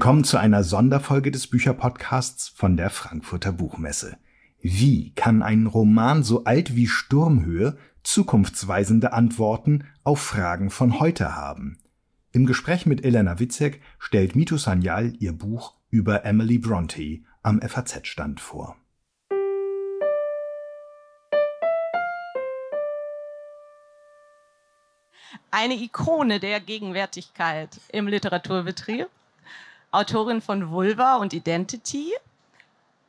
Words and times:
Willkommen 0.00 0.24
zu 0.24 0.38
einer 0.38 0.64
Sonderfolge 0.64 1.30
des 1.30 1.46
Bücherpodcasts 1.46 2.48
von 2.48 2.78
der 2.78 2.88
Frankfurter 2.88 3.52
Buchmesse. 3.52 4.16
Wie 4.62 5.12
kann 5.14 5.42
ein 5.42 5.66
Roman 5.66 6.22
so 6.22 6.44
alt 6.44 6.74
wie 6.74 6.86
Sturmhöhe 6.86 7.76
zukunftsweisende 8.02 9.12
Antworten 9.12 9.84
auf 10.02 10.22
Fragen 10.22 10.70
von 10.70 11.00
heute 11.00 11.36
haben? 11.36 11.76
Im 12.32 12.46
Gespräch 12.46 12.86
mit 12.86 13.04
Elena 13.04 13.40
Witzek 13.40 13.82
stellt 13.98 14.34
Mito 14.34 14.56
Sanyal 14.56 15.12
ihr 15.18 15.34
Buch 15.34 15.74
über 15.90 16.24
Emily 16.24 16.56
Bronte 16.56 17.18
am 17.42 17.60
FAZ-Stand 17.60 18.40
vor. 18.40 18.76
Eine 25.50 25.74
Ikone 25.74 26.40
der 26.40 26.58
Gegenwärtigkeit 26.60 27.78
im 27.92 28.08
Literaturbetrieb 28.08 29.10
Autorin 29.92 30.40
von 30.40 30.70
Vulva 30.70 31.16
und 31.16 31.32
Identity 31.32 32.12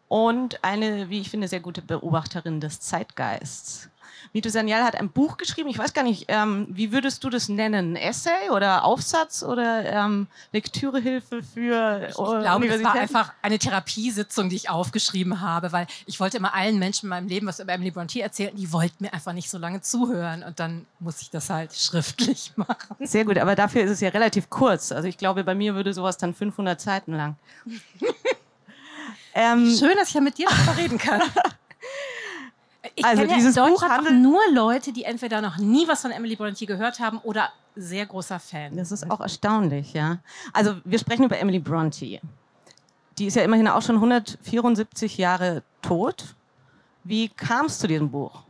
und 0.07 0.63
eine, 0.63 1.09
wie 1.09 1.21
ich 1.21 1.29
finde, 1.29 1.47
sehr 1.47 1.59
gute 1.59 1.83
Beobachterin 1.83 2.59
des 2.59 2.79
Zeitgeists. 2.79 3.90
Mito 4.33 4.49
Sanyal 4.49 4.83
hat 4.83 4.95
ein 4.95 5.09
Buch 5.09 5.37
geschrieben. 5.37 5.69
Ich 5.69 5.77
weiß 5.77 5.93
gar 5.93 6.03
nicht, 6.03 6.25
ähm, 6.27 6.67
wie 6.69 6.91
würdest 6.91 7.23
du 7.23 7.29
das 7.29 7.49
nennen? 7.49 7.95
Essay 7.95 8.49
oder 8.51 8.83
Aufsatz 8.83 9.43
oder 9.43 9.85
ähm, 9.85 10.27
Lektürehilfe 10.53 11.43
für 11.43 12.07
Ich 12.09 12.15
glaube, 12.15 12.67
das 12.67 12.83
war 12.83 12.93
einfach 12.93 13.33
eine 13.41 13.59
Therapiesitzung, 13.59 14.49
die 14.49 14.55
ich 14.55 14.69
aufgeschrieben 14.69 15.41
habe, 15.41 15.71
weil 15.71 15.87
ich 16.05 16.19
wollte 16.19 16.37
immer 16.37 16.53
allen 16.53 16.79
Menschen 16.79 17.05
in 17.05 17.09
meinem 17.09 17.27
Leben 17.27 17.47
was 17.47 17.59
über 17.59 17.73
Emily 17.73 17.91
Bronte 17.91 18.21
erzählen. 18.21 18.55
Die 18.55 18.71
wollten 18.71 19.03
mir 19.03 19.13
einfach 19.13 19.33
nicht 19.33 19.49
so 19.49 19.57
lange 19.57 19.81
zuhören 19.81 20.43
und 20.43 20.59
dann 20.59 20.85
muss 20.99 21.21
ich 21.21 21.29
das 21.29 21.49
halt 21.49 21.73
schriftlich 21.73 22.53
machen. 22.55 22.95
Sehr 22.99 23.25
gut, 23.25 23.37
aber 23.37 23.55
dafür 23.55 23.83
ist 23.83 23.91
es 23.91 24.01
ja 24.01 24.09
relativ 24.09 24.49
kurz. 24.49 24.91
Also 24.91 25.07
ich 25.07 25.17
glaube, 25.17 25.43
bei 25.43 25.55
mir 25.55 25.75
würde 25.75 25.93
sowas 25.93 26.17
dann 26.17 26.33
500 26.33 26.79
Seiten 26.79 27.13
lang. 27.13 27.35
ähm, 29.33 29.75
Schön, 29.77 29.95
dass 29.95 30.09
ich 30.09 30.13
ja 30.13 30.21
mit 30.21 30.37
dir 30.37 30.47
darüber 30.49 30.77
reden 30.77 30.97
kann. 30.97 31.21
Ich 32.95 33.05
also 33.05 33.23
kenne 33.23 33.33
dieses 33.35 33.57
in 33.57 33.63
Buch 33.65 33.81
handelt- 33.83 34.15
nur 34.21 34.39
Leute, 34.53 34.91
die 34.91 35.03
entweder 35.03 35.41
noch 35.41 35.57
nie 35.57 35.87
was 35.87 36.01
von 36.01 36.11
Emily 36.11 36.35
Bronte 36.35 36.65
gehört 36.65 36.99
haben 36.99 37.19
oder 37.19 37.49
sehr 37.75 38.05
großer 38.05 38.39
Fan. 38.39 38.75
Das 38.75 38.91
ist 38.91 39.09
auch 39.09 39.21
erstaunlich, 39.21 39.93
ja. 39.93 40.19
Also 40.53 40.75
wir 40.83 40.99
sprechen 40.99 41.23
über 41.23 41.37
Emily 41.39 41.59
Bronte. 41.59 42.19
Die 43.17 43.25
ist 43.25 43.35
ja 43.35 43.43
immerhin 43.43 43.67
auch 43.67 43.81
schon 43.81 43.95
174 43.95 45.17
Jahre 45.17 45.63
tot. 45.81 46.35
Wie 47.03 47.29
kam 47.29 47.65
es 47.67 47.79
zu 47.79 47.87
diesem 47.87 48.09
Buch? 48.11 48.43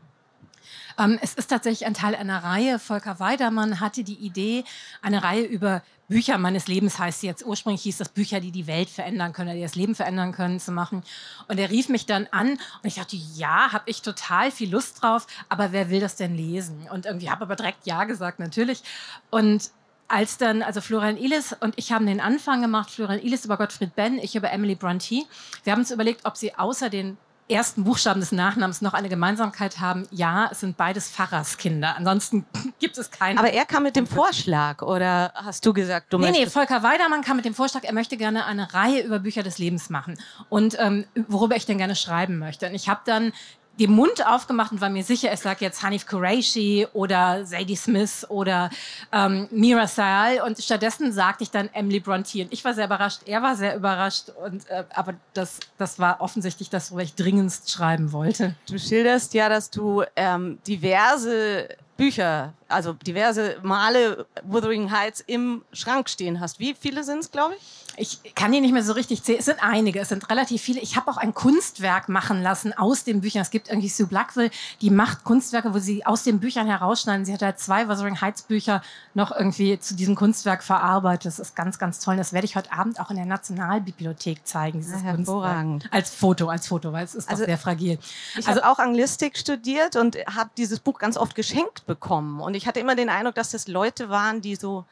Ähm, 1.00 1.20
es 1.22 1.34
ist 1.34 1.48
tatsächlich 1.48 1.86
ein 1.86 1.94
Teil 1.94 2.16
einer 2.16 2.44
Reihe. 2.44 2.80
Volker 2.80 3.20
Weidermann 3.20 3.80
hatte 3.80 4.04
die 4.04 4.16
Idee, 4.16 4.64
eine 5.02 5.24
Reihe 5.24 5.44
über 5.44 5.82
Bücher 6.12 6.38
meines 6.38 6.68
Lebens 6.68 7.00
heißt 7.00 7.22
sie 7.22 7.28
jetzt. 7.28 7.46
Ursprünglich 7.46 7.84
hieß 7.84 7.98
das 7.98 8.10
Bücher, 8.10 8.42
die 8.42 8.52
die 8.52 8.68
Welt 8.68 8.90
verändern 8.90 9.32
können, 9.32 9.56
die 9.56 9.62
das 9.62 9.76
Leben 9.76 9.96
verändern 9.96 10.34
können, 10.34 10.60
zu 10.60 10.74
machen. 10.74 11.04
Und 11.48 11.58
er 11.58 11.70
rief 11.70 11.88
mich 11.88 12.06
dann 12.06 12.28
an 12.32 12.50
und 12.50 12.60
ich 12.84 12.96
dachte, 12.96 13.16
ja, 13.16 13.72
habe 13.72 13.90
ich 13.90 14.02
total 14.02 14.52
viel 14.52 14.70
Lust 14.70 15.02
drauf, 15.02 15.26
aber 15.48 15.72
wer 15.72 15.90
will 15.90 16.02
das 16.02 16.18
denn 16.18 16.36
lesen? 16.36 16.88
Und 16.92 17.06
irgendwie 17.06 17.30
habe 17.30 17.44
aber 17.44 17.56
direkt 17.56 17.88
ja 17.88 18.04
gesagt, 18.04 18.40
natürlich. 18.40 18.84
Und 19.30 19.72
als 20.10 20.38
dann, 20.38 20.62
also 20.62 20.82
Florian 20.82 21.16
Illis 21.16 21.56
und 21.62 21.76
ich 21.78 21.94
haben 21.94 22.06
den 22.06 22.20
Anfang 22.20 22.62
gemacht, 22.62 22.92
Florian 22.92 23.22
Illis 23.22 23.46
über 23.46 23.56
Gottfried 23.56 23.96
Benn, 23.96 24.20
ich 24.20 24.36
über 24.36 24.52
Emily 24.52 24.76
Bronte. 24.76 25.24
Wir 25.64 25.72
haben 25.72 25.80
uns 25.80 25.92
überlegt, 25.92 26.26
ob 26.26 26.36
sie 26.36 26.54
außer 26.54 26.90
den 26.90 27.18
ersten 27.52 27.84
Buchstaben 27.84 28.20
des 28.20 28.32
Nachnamens 28.32 28.82
noch 28.82 28.94
eine 28.94 29.10
Gemeinsamkeit 29.10 29.80
haben. 29.80 30.08
Ja, 30.12 30.50
es 30.52 30.62
sind 30.62 30.78
beides 30.78 31.10
Pfarrerskinder. 31.10 31.96
Ansonsten 31.98 32.46
gibt 32.80 32.98
es 32.98 33.12
keine. 33.12 33.40
Aber 33.40 33.52
er 33.52 33.66
kam 33.66 33.84
mit 33.84 33.96
dem 33.96 34.08
Vorschlag 34.08 34.82
oder 34.82 35.34
hast 35.36 35.66
du 35.66 35.74
gesagt, 35.74 36.14
du 36.14 36.18
Nee, 36.18 36.32
nee. 36.32 36.46
Volker 36.48 36.84
Weidermann 36.84 37.22
kam 37.22 37.36
mit 37.36 37.46
dem 37.46 37.54
Vorschlag, 37.54 37.84
er 37.84 37.94
möchte 37.94 38.18
gerne 38.18 38.46
eine 38.46 38.74
Reihe 38.74 39.02
über 39.02 39.20
Bücher 39.20 39.44
des 39.44 39.58
Lebens 39.58 39.90
machen 39.90 40.18
und 40.50 40.78
ähm, 40.80 41.06
worüber 41.28 41.56
ich 41.56 41.66
denn 41.66 41.78
gerne 41.78 41.96
schreiben 41.96 42.40
möchte. 42.40 42.68
Und 42.68 42.76
ich 42.76 42.90
habe 42.90 43.02
dann 43.06 43.34
den 43.82 43.92
Mund 43.92 44.26
aufgemacht 44.26 44.72
und 44.72 44.80
war 44.82 44.90
mir 44.90 45.04
sicher, 45.04 45.32
es 45.32 45.44
lag 45.44 45.60
jetzt 45.60 45.82
Hanif 45.82 46.06
Qureshi 46.06 46.88
oder 46.94 47.44
Zadie 47.46 47.76
Smith 47.76 48.26
oder 48.30 48.70
ähm, 49.12 49.48
Mira 49.52 49.88
Sayal 49.88 50.42
und 50.42 50.62
stattdessen 50.62 51.12
sagte 51.12 51.44
ich 51.44 51.52
dann 51.52 51.70
Emily 51.74 52.00
Bronte 52.00 52.44
und 52.44 52.54
ich 52.54 52.64
war 52.64 52.74
sehr 52.74 52.86
überrascht, 52.86 53.22
er 53.26 53.42
war 53.42 53.56
sehr 53.56 53.76
überrascht 53.76 54.30
und 54.46 54.70
äh, 54.70 54.84
aber 54.94 55.16
das, 55.34 55.60
das 55.78 55.98
war 55.98 56.22
offensichtlich 56.22 56.70
das, 56.70 56.92
worüber 56.92 57.04
ich 57.04 57.16
dringendst 57.16 57.72
schreiben 57.72 58.12
wollte. 58.12 58.56
Du 58.70 58.78
schilderst 58.78 59.34
ja, 59.34 59.50
dass 59.50 59.72
du 59.72 60.04
ähm, 60.16 60.60
diverse 60.68 61.70
Bücher, 61.98 62.54
also 62.68 62.94
diverse 62.94 63.58
Male 63.62 64.26
Wuthering 64.44 64.92
Heights 64.92 65.24
im 65.26 65.64
Schrank 65.72 66.10
stehen 66.10 66.40
hast. 66.40 66.60
Wie 66.60 66.74
viele 66.74 67.04
sind 67.04 67.20
es, 67.20 67.32
glaube 67.32 67.56
ich? 67.56 67.81
Ich 68.02 68.34
kann 68.34 68.52
die 68.52 68.62
nicht 68.62 68.74
mehr 68.74 68.84
so 68.84 68.94
richtig 68.94 69.22
zählen. 69.24 69.38
Es 69.40 69.46
sind 69.46 69.62
einige, 69.62 70.00
es 70.00 70.10
sind 70.10 70.28
relativ 70.32 70.62
viele. 70.62 70.80
Ich 70.80 70.96
habe 70.96 71.12
auch 71.12 71.18
ein 71.18 71.36
Kunstwerk 71.36 72.10
machen 72.10 72.42
lassen 72.42 72.74
aus 72.74 73.04
den 73.04 73.22
Büchern. 73.22 73.44
Es 73.44 73.52
gibt 73.52 73.70
irgendwie 73.70 73.90
Sue 73.90 74.08
Blackwell, 74.08 74.50
die 74.82 74.90
macht 74.90 75.24
Kunstwerke, 75.24 75.74
wo 75.74 75.78
sie 75.80 76.04
aus 76.06 76.24
den 76.24 76.40
Büchern 76.40 76.66
herausschneiden. 76.66 77.26
Sie 77.26 77.34
hat 77.34 77.44
halt 77.44 77.60
zwei 77.60 77.88
Wuthering 77.88 78.20
Heights 78.20 78.42
Bücher 78.42 78.82
noch 79.14 79.32
irgendwie 79.32 79.80
zu 79.80 79.96
diesem 79.96 80.16
Kunstwerk 80.16 80.64
verarbeitet. 80.64 81.28
Das 81.28 81.38
ist 81.40 81.56
ganz, 81.56 81.78
ganz 81.78 82.00
toll. 82.00 82.18
Das 82.18 82.34
werde 82.34 82.46
ich 82.46 82.56
heute 82.56 82.72
Abend 82.74 83.00
auch 83.00 83.12
in 83.12 83.18
der 83.18 83.26
Nationalbibliothek 83.26 84.48
zeigen. 84.48 84.80
Dieses 84.80 85.02
Ja, 85.02 85.10
hervorragend. 85.10 85.84
Kunstwerk. 85.84 85.94
Als 85.94 86.10
Foto, 86.10 86.50
als 86.50 86.68
Foto, 86.68 86.92
weil 86.92 87.06
es 87.06 87.14
ist 87.14 87.30
Also, 87.30 87.44
doch 87.44 87.48
sehr 87.48 87.58
fragil. 87.58 88.00
Ich 88.38 88.48
Also 88.48 88.62
habe 88.62 88.72
auch 88.72 88.80
Anglistik 88.80 89.38
studiert 89.38 89.96
und 89.96 90.16
habe 90.26 90.50
dieses 90.58 90.80
Buch 90.80 90.98
ganz 91.00 91.18
oft 91.18 91.36
geschenkt 91.36 91.86
bekommen. 91.86 92.42
Und 92.42 92.56
ich 92.56 92.66
hatte 92.68 92.80
immer 92.80 92.96
den 92.96 93.10
Eindruck, 93.10 93.36
dass 93.36 93.52
das 93.52 93.68
Leute 93.68 94.10
waren, 94.10 94.42
die 94.42 94.56
so, 94.56 94.86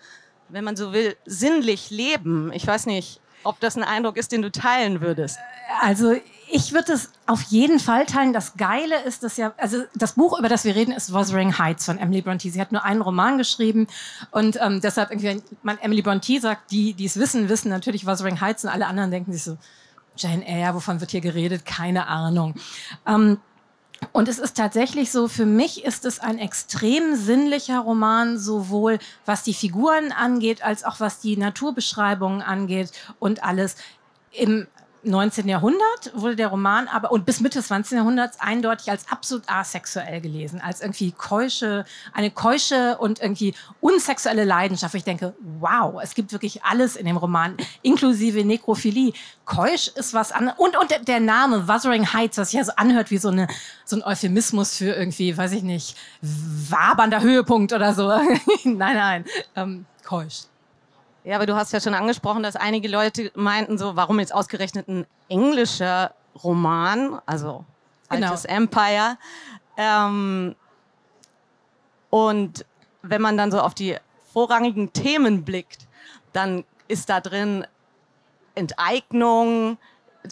wenn 0.50 0.64
man 0.64 0.76
so 0.76 0.94
will, 0.94 1.16
sinnlich 1.26 1.90
leben. 1.90 2.52
Ich 2.54 2.66
weiß 2.66 2.86
nicht, 2.86 3.20
ob 3.44 3.60
das 3.60 3.78
ein 3.78 3.84
Eindruck 3.84 4.18
ist, 4.18 4.32
den 4.32 4.42
du 4.42 4.52
teilen 4.52 5.02
würdest. 5.02 5.38
Also 5.82 6.16
ich 6.52 6.74
würde 6.74 6.94
es 6.94 7.12
auf 7.28 7.42
jeden 7.44 7.80
Fall 7.80 8.06
teilen. 8.06 8.34
Das 8.34 8.58
Geile 8.58 9.04
ist, 9.04 9.24
dass 9.24 9.38
ja, 9.38 9.54
also 9.58 9.84
das 9.96 10.14
Buch, 10.14 10.38
über 10.38 10.50
das 10.50 10.66
wir 10.66 10.76
reden, 10.76 10.92
ist 10.92 11.14
Wuthering 11.14 11.58
Heights 11.58 11.86
von 11.86 11.98
Emily 11.98 12.22
Bronte. 12.22 12.50
Sie 12.50 12.60
hat 12.60 12.72
nur 12.72 12.84
einen 12.84 13.02
Roman 13.02 13.38
geschrieben 13.38 13.88
und 14.32 14.58
ähm, 14.62 14.82
deshalb 14.82 15.12
irgendwie, 15.12 15.28
wenn 15.28 15.44
man 15.62 15.78
Emily 15.80 16.02
Bronte 16.02 16.40
sagt, 16.40 16.72
die, 16.72 16.94
die 16.94 17.06
es 17.06 17.18
wissen, 17.18 17.50
wissen 17.50 17.70
natürlich 17.70 18.06
Wuthering 18.06 18.42
Heights 18.42 18.64
und 18.64 18.72
alle 18.72 18.88
anderen 18.88 19.12
denken 19.12 19.32
sich 19.32 19.44
so, 19.44 19.58
Jane 20.18 20.46
Eyre, 20.46 20.76
wovon 20.76 21.00
wird 21.00 21.12
hier 21.12 21.22
geredet? 21.22 21.66
Keine 21.66 22.08
Ahnung. 22.08 22.56
Ähm, 23.08 23.40
und 24.12 24.28
es 24.28 24.40
ist 24.40 24.56
tatsächlich 24.56 25.12
so, 25.12 25.28
für 25.28 25.46
mich 25.46 25.84
ist 25.84 26.06
es 26.06 26.20
ein 26.20 26.38
extrem 26.38 27.16
sinnlicher 27.16 27.80
Roman, 27.80 28.40
sowohl 28.40 29.00
was 29.26 29.44
die 29.44 29.54
Figuren 29.54 30.12
angeht, 30.12 30.64
als 30.64 30.84
auch 30.84 31.00
was 31.00 31.20
die 31.20 31.38
Naturbeschreibungen 31.38 32.42
angeht 32.42 32.92
und 33.20 33.44
alles. 33.44 33.76
Im 34.32 34.68
19. 35.04 35.48
Jahrhundert 35.48 36.12
wurde 36.14 36.36
der 36.36 36.48
Roman 36.48 36.88
aber 36.88 37.12
und 37.12 37.26
bis 37.26 37.40
Mitte 37.40 37.60
des 37.60 37.68
20. 37.68 37.98
Jahrhunderts 37.98 38.40
eindeutig 38.40 38.90
als 38.90 39.08
absolut 39.10 39.44
asexuell 39.48 40.22
gelesen, 40.22 40.62
als 40.62 40.82
irgendwie 40.82 41.12
keusche, 41.12 41.86
eine 42.14 42.32
keusche 42.32 42.98
und 42.98 43.22
irgendwie 43.22 43.54
unsexuelle 43.82 44.46
Leidenschaft. 44.46 44.96
Ich 44.96 45.04
denke, 45.04 45.34
wow, 45.60 46.00
es 46.02 46.16
gibt 46.16 46.32
wirklich 46.32 46.64
alles 46.64 46.96
in 46.96 47.06
dem 47.06 47.18
Roman, 47.18 47.56
inklusive 47.82 48.44
Nekrophilie. 48.44 49.14
Keusch 49.46 49.88
ist 49.90 50.14
was 50.14 50.32
anderes. 50.32 50.60
Und, 50.60 50.78
und 50.78 50.92
der, 50.92 51.00
der 51.00 51.20
Name 51.20 51.68
Wuthering 51.68 52.14
Heights, 52.14 52.38
was 52.38 52.52
sich 52.52 52.58
ja 52.58 52.66
so 52.66 52.74
anhört 52.76 53.12
wie 53.12 53.18
so, 53.18 53.30
eine, 53.30 53.48
so 53.86 53.96
ein 53.96 54.04
Euphemismus 54.04 54.76
für 54.76 54.92
irgendwie, 54.94 55.36
weiß 55.36 55.54
ich 55.54 55.64
nicht, 55.64 55.98
wabernder 56.22 57.22
Höhepunkt 57.22 57.74
oder 57.74 57.94
so. 57.94 58.08
nein, 58.64 58.96
nein, 58.96 59.26
ähm, 59.56 59.86
keusch. 60.04 60.44
Ja, 61.24 61.36
aber 61.36 61.46
du 61.46 61.56
hast 61.56 61.74
ja 61.74 61.80
schon 61.82 61.94
angesprochen, 61.94 62.44
dass 62.44 62.56
einige 62.56 62.88
Leute 62.88 63.32
meinten 63.36 63.78
so, 63.78 63.96
warum 63.96 64.20
jetzt 64.20 64.34
ausgerechnet 64.34 64.88
ein 64.88 65.06
englischer 65.28 66.14
Roman, 66.44 67.20
also 67.26 67.66
Genau. 68.10 68.28
altes 68.30 68.46
Empire. 68.46 69.18
Ähm, 69.78 70.56
und 72.10 72.66
wenn 73.02 73.22
man 73.22 73.38
dann 73.38 73.52
so 73.52 73.60
auf 73.60 73.74
die 73.76 73.98
vorrangigen 74.34 74.94
Themen 74.94 75.44
blickt, 75.44 75.88
dann 76.34 76.64
ist 76.88 77.10
da 77.10 77.20
drin 77.20 77.66
Enteignung, 78.56 79.78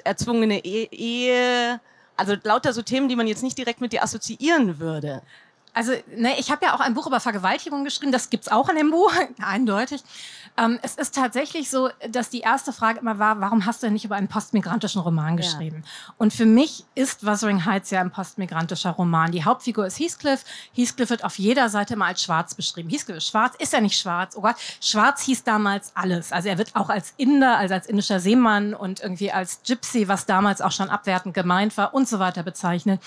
erzwungene 0.04 0.64
E- 0.66 0.90
Ehe, 0.92 1.80
also 2.16 2.36
lauter 2.44 2.74
so 2.74 2.82
Themen, 2.82 3.10
die 3.10 3.16
man 3.16 3.28
jetzt 3.28 3.44
nicht 3.44 3.58
direkt 3.58 3.80
mit 3.80 3.94
dir 3.94 4.04
assoziieren 4.04 4.80
würde. 4.80 5.22
Also, 5.78 5.92
ne, 6.16 6.40
ich 6.40 6.50
habe 6.50 6.66
ja 6.66 6.74
auch 6.74 6.80
ein 6.80 6.96
Buch 6.96 7.06
über 7.06 7.20
Vergewaltigung 7.20 7.84
geschrieben, 7.84 8.12
das 8.12 8.32
gibt's 8.32 8.48
auch 8.48 8.68
in 8.68 8.78
dem 8.78 8.90
Buch, 8.90 9.14
eindeutig. 9.44 10.04
Ähm, 10.58 10.80
es 10.82 10.96
ist 10.96 11.14
tatsächlich 11.14 11.70
so, 11.70 11.92
dass 12.10 12.32
die 12.32 12.40
erste 12.40 12.74
Frage 12.74 13.00
immer 13.00 13.20
war, 13.20 13.40
warum 13.42 13.68
hast 13.68 13.84
du 13.84 13.86
denn 13.86 13.94
nicht 13.94 14.04
über 14.06 14.16
einen 14.16 14.28
postmigrantischen 14.28 15.02
Roman 15.02 15.38
Ja. 15.38 15.46
geschrieben? 15.46 15.84
Und 16.18 16.34
für 16.34 16.48
mich 16.48 16.84
ist 16.96 17.28
Wuthering 17.28 17.66
Heights 17.66 17.92
ja 17.92 18.02
ein 18.02 18.10
postmigrantischer 18.10 18.90
Roman. 18.90 19.32
Die 19.32 19.46
Hauptfigur 19.46 19.86
ist 19.86 20.00
Heathcliff. 20.00 20.46
Heathcliff 20.74 21.12
wird 21.12 21.24
auf 21.24 21.38
jeder 21.38 21.70
Seite 21.70 21.94
immer 21.94 22.06
als 22.08 22.24
schwarz 22.24 22.56
beschrieben. 22.56 22.90
Heathcliff 22.90 23.18
ist 23.18 23.28
schwarz, 23.28 23.54
ist 23.60 23.72
er 23.72 23.82
nicht 23.82 24.00
schwarz? 24.00 24.36
Oh 24.36 24.42
Gott, 24.42 24.56
schwarz 24.82 25.22
hieß 25.22 25.44
damals 25.44 25.92
alles. 25.94 26.32
Also 26.32 26.50
er 26.50 26.58
wird 26.58 26.76
auch 26.76 26.90
als 26.90 27.14
Inder, 27.18 27.56
also 27.60 27.76
als 27.76 27.86
indischer 27.86 28.20
Seemann 28.20 28.74
und 28.74 29.00
irgendwie 29.02 29.32
als 29.32 29.62
Gypsy, 29.64 30.08
was 30.08 30.26
damals 30.26 30.62
auch 30.62 30.72
schon 30.72 30.90
abwertend 30.90 31.36
gemeint 31.36 31.78
war 31.78 31.94
und 31.94 32.08
so 32.10 32.18
weiter 32.18 32.42
bezeichnet. 32.42 33.00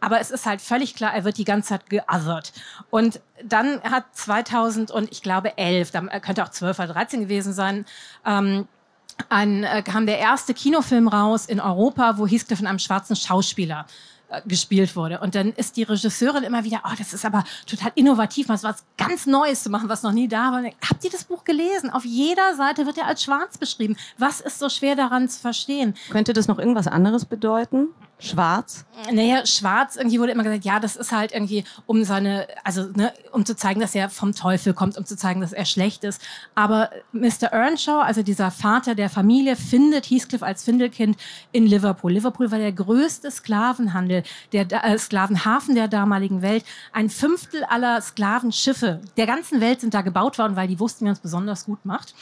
Aber 0.00 0.20
es 0.20 0.30
ist 0.30 0.46
halt 0.46 0.62
völlig 0.62 0.94
klar, 0.94 1.12
er 1.12 1.24
wird 1.24 1.36
die 1.36 1.44
ganze 1.44 1.68
Zeit 1.68 1.90
geothert. 2.14 2.52
Und 2.90 3.20
dann 3.42 3.80
hat 3.82 4.04
2000 4.12 4.90
und 4.90 5.10
ich 5.10 5.22
glaube 5.22 5.56
11, 5.58 5.90
da 5.90 6.00
könnte 6.20 6.44
auch 6.44 6.50
12 6.50 6.78
oder 6.78 6.88
13 6.88 7.20
gewesen 7.20 7.52
sein, 7.52 7.84
ähm, 8.24 8.66
ein, 9.28 9.62
äh, 9.62 9.82
kam 9.82 10.06
der 10.06 10.18
erste 10.18 10.54
Kinofilm 10.54 11.06
raus 11.06 11.46
in 11.46 11.60
Europa, 11.60 12.18
wo 12.18 12.26
Heathcliff 12.26 12.58
von 12.58 12.66
einem 12.66 12.80
schwarzen 12.80 13.14
Schauspieler 13.14 13.86
äh, 14.28 14.40
gespielt 14.44 14.96
wurde. 14.96 15.20
Und 15.20 15.36
dann 15.36 15.52
ist 15.52 15.76
die 15.76 15.84
Regisseurin 15.84 16.42
immer 16.42 16.64
wieder, 16.64 16.82
oh, 16.84 16.94
das 16.98 17.12
ist 17.12 17.24
aber 17.24 17.44
total 17.64 17.92
innovativ, 17.94 18.48
mal 18.48 18.60
was 18.62 18.84
ganz 18.96 19.26
Neues 19.26 19.62
zu 19.62 19.70
machen, 19.70 19.88
was 19.88 20.02
noch 20.02 20.10
nie 20.10 20.26
da 20.26 20.50
war. 20.50 20.64
Habt 20.64 21.04
ihr 21.04 21.10
das 21.10 21.24
Buch 21.24 21.44
gelesen? 21.44 21.90
Auf 21.90 22.04
jeder 22.04 22.56
Seite 22.56 22.86
wird 22.86 22.98
er 22.98 23.06
als 23.06 23.22
schwarz 23.22 23.56
beschrieben. 23.56 23.96
Was 24.18 24.40
ist 24.40 24.58
so 24.58 24.68
schwer 24.68 24.96
daran 24.96 25.28
zu 25.28 25.40
verstehen? 25.40 25.94
Könnte 26.10 26.32
das 26.32 26.48
noch 26.48 26.58
irgendwas 26.58 26.88
anderes 26.88 27.24
bedeuten? 27.24 27.88
Schwarz? 28.18 28.84
Naja, 29.12 29.44
schwarz, 29.44 29.96
irgendwie 29.96 30.20
wurde 30.20 30.32
immer 30.32 30.44
gesagt, 30.44 30.64
ja, 30.64 30.78
das 30.78 30.96
ist 30.96 31.12
halt 31.12 31.32
irgendwie, 31.32 31.64
um 31.86 32.04
seine, 32.04 32.46
also, 32.62 32.88
ne, 32.94 33.12
um 33.32 33.44
zu 33.44 33.56
zeigen, 33.56 33.80
dass 33.80 33.94
er 33.94 34.08
vom 34.08 34.34
Teufel 34.34 34.72
kommt, 34.72 34.96
um 34.96 35.04
zu 35.04 35.16
zeigen, 35.16 35.40
dass 35.40 35.52
er 35.52 35.64
schlecht 35.64 36.04
ist. 36.04 36.22
Aber 36.54 36.90
Mr. 37.12 37.52
Earnshaw, 37.52 38.00
also 38.00 38.22
dieser 38.22 38.50
Vater 38.50 38.94
der 38.94 39.10
Familie, 39.10 39.56
findet 39.56 40.06
Heathcliff 40.06 40.42
als 40.42 40.64
Findelkind 40.64 41.16
in 41.52 41.66
Liverpool. 41.66 42.12
Liverpool 42.12 42.50
war 42.50 42.58
der 42.58 42.72
größte 42.72 43.30
Sklavenhandel, 43.30 44.22
der 44.52 44.66
äh, 44.84 44.96
Sklavenhafen 44.96 45.74
der 45.74 45.88
damaligen 45.88 46.40
Welt. 46.40 46.64
Ein 46.92 47.10
Fünftel 47.10 47.64
aller 47.64 48.00
Sklavenschiffe 48.00 49.00
der 49.16 49.26
ganzen 49.26 49.60
Welt 49.60 49.80
sind 49.80 49.92
da 49.92 50.02
gebaut 50.02 50.38
worden, 50.38 50.56
weil 50.56 50.68
die 50.68 50.78
wussten, 50.78 51.00
wie 51.00 51.06
man 51.06 51.14
es 51.14 51.20
besonders 51.20 51.66
gut 51.66 51.84
macht. 51.84 52.14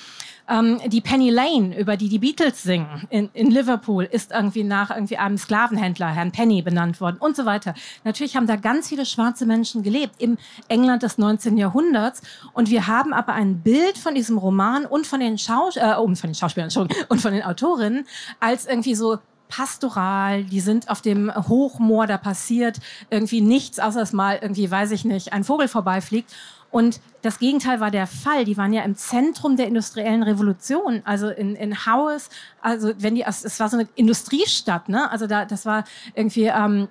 Ähm, 0.53 0.81
die 0.87 1.01
Penny 1.01 1.31
Lane, 1.31 1.79
über 1.79 1.97
die 1.97 2.11
die 2.11 2.19
Beatles 2.19 2.63
singen 2.63 3.07
in, 3.09 3.31
in 3.33 3.51
Liverpool, 3.51 4.05
ist 4.05 4.33
irgendwie 4.33 4.65
nach 4.65 4.91
irgendwie 4.91 5.17
einem 5.17 5.39
Sklavenhändler, 5.39 6.09
Herrn 6.09 6.31
Penny, 6.31 6.61
benannt 6.61 7.01
worden 7.01 7.17
und 7.19 7.37
so 7.37 7.47
weiter. 7.47 7.75
Natürlich 8.05 8.37
haben 8.37 8.47
da 8.47 8.57
ganz 8.57 8.89
viele 8.89 9.07
schwarze 9.07 9.47
Menschen 9.47 9.83
gelebt 9.83 10.17
im 10.19 10.37
England 10.69 11.03
des 11.03 11.17
19. 11.17 11.57
Jahrhunderts 11.57 12.21
und 12.53 12.69
wir 12.69 12.87
haben 12.87 13.15
aber 13.15 13.33
ein 13.33 13.61
Bild 13.61 13.97
von 13.97 14.15
diesem 14.15 14.37
Roman 14.37 14.85
und 14.85 15.07
von 15.07 15.21
den, 15.21 15.39
Schaus 15.39 15.77
äh, 15.77 15.95
von 15.95 16.15
den 16.15 16.35
Schauspielern 16.35 16.71
und 17.09 17.21
von 17.21 17.33
den 17.33 17.43
Autorinnen 17.43 18.07
als 18.39 18.67
irgendwie 18.67 18.95
so 18.95 19.19
pastoral, 19.49 20.45
die 20.45 20.61
sind 20.61 20.89
auf 20.89 21.03
dem 21.03 21.31
Hochmoor, 21.35 22.07
da 22.07 22.17
passiert 22.17 22.79
irgendwie 23.11 23.43
nichts, 23.43 23.79
außer 23.79 24.01
dass 24.01 24.13
mal 24.13 24.39
irgendwie, 24.41 24.71
weiß 24.71 24.91
ich 24.93 25.05
nicht, 25.05 25.33
ein 25.33 25.45
Vogel 25.45 25.69
vorbeifliegt. 25.69 26.33
Und 26.73 27.01
das 27.21 27.39
Gegenteil 27.39 27.79
war 27.79 27.93
der 27.93 28.09
Fall. 28.09 28.45
Die 28.45 28.57
waren 28.57 28.73
ja 28.73 28.83
im 28.83 28.97
Zentrum 28.97 29.57
der 29.57 29.69
industriellen 29.69 30.25
Revolution, 30.25 31.03
also 31.05 31.29
in, 31.29 31.55
in 31.55 31.87
Howes, 31.87 32.31
also 32.61 32.93
wenn 32.99 33.15
die, 33.15 33.23
es 33.23 33.61
war 33.61 33.69
so 33.69 33.77
eine 33.77 33.89
Industriestadt, 33.95 34.89
ne? 34.89 35.09
Also 35.11 35.27
da, 35.27 35.45
das 35.45 35.67
war 35.67 35.85
irgendwie, 36.15 36.47
ähm, 36.47 36.89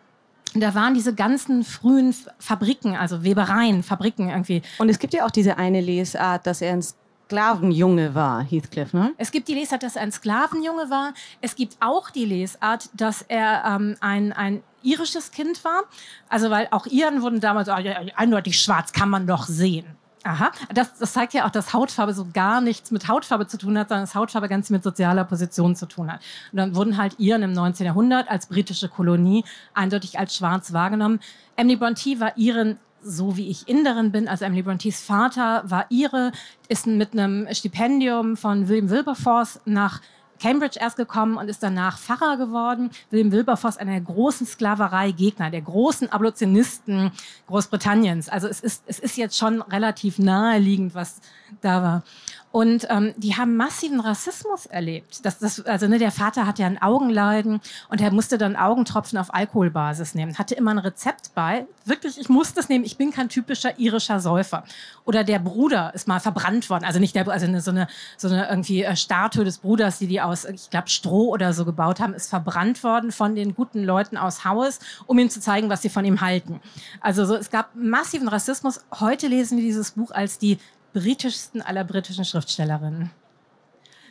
da 0.53 0.75
waren 0.75 0.93
diese 0.93 1.15
ganzen 1.15 1.63
frühen 1.63 2.15
Fabriken, 2.37 2.95
also 2.95 3.23
Webereien, 3.23 3.83
Fabriken 3.83 4.29
irgendwie. 4.29 4.61
Und 4.77 4.87
es 4.89 4.99
gibt 4.99 5.13
ja 5.13 5.25
auch 5.25 5.31
diese 5.31 5.57
eine 5.57 5.81
Lesart, 5.81 6.45
dass 6.45 6.61
er 6.61 6.73
ein 6.73 6.83
Sklavenjunge 6.83 8.13
war, 8.13 8.43
Heathcliff, 8.43 8.93
ne? 8.93 9.13
Es 9.17 9.31
gibt 9.31 9.47
die 9.47 9.55
Lesart, 9.55 9.81
dass 9.81 9.95
er 9.95 10.03
ein 10.03 10.11
Sklavenjunge 10.11 10.89
war. 10.89 11.13
Es 11.41 11.55
gibt 11.55 11.77
auch 11.79 12.11
die 12.11 12.25
Lesart, 12.25 12.89
dass 12.93 13.23
er 13.27 13.63
ähm, 13.65 13.95
ein, 13.99 14.31
ein 14.31 14.61
irisches 14.83 15.31
Kind 15.31 15.63
war. 15.63 15.83
Also 16.29 16.49
weil 16.49 16.67
auch 16.71 16.85
Iren 16.87 17.21
wurden 17.21 17.39
damals 17.39 17.69
oh, 17.69 17.73
eindeutig 18.15 18.59
schwarz, 18.59 18.91
kann 18.91 19.09
man 19.09 19.27
doch 19.27 19.45
sehen. 19.45 19.85
Aha, 20.23 20.51
das, 20.71 20.99
das 20.99 21.13
zeigt 21.13 21.33
ja 21.33 21.47
auch, 21.47 21.49
dass 21.49 21.73
Hautfarbe 21.73 22.13
so 22.13 22.27
gar 22.31 22.61
nichts 22.61 22.91
mit 22.91 23.07
Hautfarbe 23.07 23.47
zu 23.47 23.57
tun 23.57 23.75
hat, 23.77 23.89
sondern 23.89 24.03
dass 24.03 24.13
Hautfarbe 24.13 24.47
ganz 24.47 24.69
mit 24.69 24.83
sozialer 24.83 25.23
Position 25.23 25.75
zu 25.75 25.87
tun 25.87 26.11
hat. 26.11 26.21
Und 26.51 26.57
dann 26.57 26.75
wurden 26.75 26.97
halt 26.97 27.19
Iren 27.19 27.41
im 27.41 27.53
19. 27.53 27.87
Jahrhundert 27.87 28.29
als 28.29 28.45
britische 28.45 28.87
Kolonie 28.87 29.43
eindeutig 29.73 30.19
als 30.19 30.35
schwarz 30.35 30.73
wahrgenommen. 30.73 31.19
Emily 31.55 31.75
Bronte 31.75 32.19
war 32.19 32.37
Iren 32.37 32.77
so 33.03 33.37
wie 33.37 33.49
ich 33.49 33.67
Inderin 33.67 34.11
bin, 34.11 34.27
also 34.27 34.45
Emily 34.45 34.61
Brontes 34.61 35.01
Vater 35.01 35.63
war 35.65 35.85
Ire, 35.89 36.31
ist 36.67 36.87
mit 36.87 37.13
einem 37.13 37.47
Stipendium 37.51 38.37
von 38.37 38.67
William 38.67 38.89
Wilberforce 38.89 39.59
nach 39.65 40.01
Cambridge 40.41 40.79
erst 40.79 40.97
gekommen 40.97 41.37
und 41.37 41.49
ist 41.49 41.61
danach 41.61 41.99
Pfarrer 41.99 42.37
geworden. 42.37 42.89
William 43.11 43.31
Wilberforce, 43.31 43.77
einer 43.77 43.91
der 43.91 44.01
großen 44.01 44.47
Sklaverei-Gegner, 44.47 45.51
der 45.51 45.61
großen 45.61 46.11
Abolitionisten 46.11 47.11
Großbritanniens. 47.47 48.27
Also 48.27 48.47
es 48.47 48.59
ist, 48.59 48.83
es 48.87 48.99
ist 48.99 49.17
jetzt 49.17 49.37
schon 49.37 49.61
relativ 49.61 50.17
naheliegend, 50.17 50.95
was 50.95 51.21
da 51.61 51.83
war. 51.83 52.03
Und 52.51 52.85
ähm, 52.89 53.13
die 53.15 53.37
haben 53.37 53.55
massiven 53.55 54.01
Rassismus 54.01 54.65
erlebt. 54.65 55.25
Das, 55.25 55.39
das, 55.39 55.65
also 55.65 55.87
ne, 55.87 55.99
der 55.99 56.11
Vater 56.11 56.45
hatte 56.45 56.63
ja 56.63 56.67
ein 56.67 56.81
Augenleiden 56.81 57.61
und 57.89 58.01
er 58.01 58.11
musste 58.11 58.37
dann 58.37 58.57
Augentropfen 58.57 59.17
auf 59.17 59.33
Alkoholbasis 59.33 60.15
nehmen. 60.15 60.37
Hatte 60.37 60.55
immer 60.55 60.71
ein 60.71 60.77
Rezept 60.77 61.33
bei. 61.33 61.65
Wirklich, 61.85 62.19
ich 62.19 62.27
muss 62.27 62.53
das 62.53 62.67
nehmen. 62.67 62.83
Ich 62.83 62.97
bin 62.97 63.11
kein 63.11 63.29
typischer 63.29 63.79
irischer 63.79 64.19
Säufer. 64.19 64.65
Oder 65.05 65.23
der 65.23 65.39
Bruder 65.39 65.93
ist 65.93 66.09
mal 66.09 66.19
verbrannt 66.19 66.69
worden. 66.69 66.83
Also 66.83 66.99
nicht 66.99 67.15
der, 67.15 67.27
also 67.27 67.45
eine, 67.45 67.61
so 67.61 67.71
eine 67.71 67.87
so 68.17 68.27
eine 68.27 68.49
irgendwie 68.49 68.83
äh, 68.83 68.95
Statue 68.97 69.45
des 69.45 69.59
Bruders, 69.59 69.99
die 69.99 70.07
die 70.07 70.19
aus, 70.19 70.43
ich 70.45 70.69
glaube 70.69 70.89
Stroh 70.89 71.29
oder 71.29 71.53
so 71.53 71.63
gebaut 71.63 72.01
haben, 72.01 72.13
ist 72.13 72.29
verbrannt 72.29 72.83
worden 72.83 73.13
von 73.13 73.33
den 73.33 73.55
guten 73.55 73.83
Leuten 73.83 74.17
aus 74.17 74.43
Haus, 74.43 74.79
um 75.07 75.17
ihm 75.19 75.29
zu 75.29 75.39
zeigen, 75.39 75.69
was 75.69 75.81
sie 75.81 75.89
von 75.89 76.03
ihm 76.03 76.19
halten. 76.19 76.59
Also 76.99 77.25
so, 77.25 77.35
es 77.35 77.49
gab 77.49 77.73
massiven 77.75 78.27
Rassismus. 78.27 78.81
Heute 78.99 79.27
lesen 79.27 79.57
wir 79.57 79.63
dieses 79.63 79.91
Buch 79.91 80.11
als 80.11 80.37
die 80.37 80.57
britischsten 80.93 81.61
aller 81.61 81.83
britischen 81.83 82.25
Schriftstellerinnen. 82.25 83.11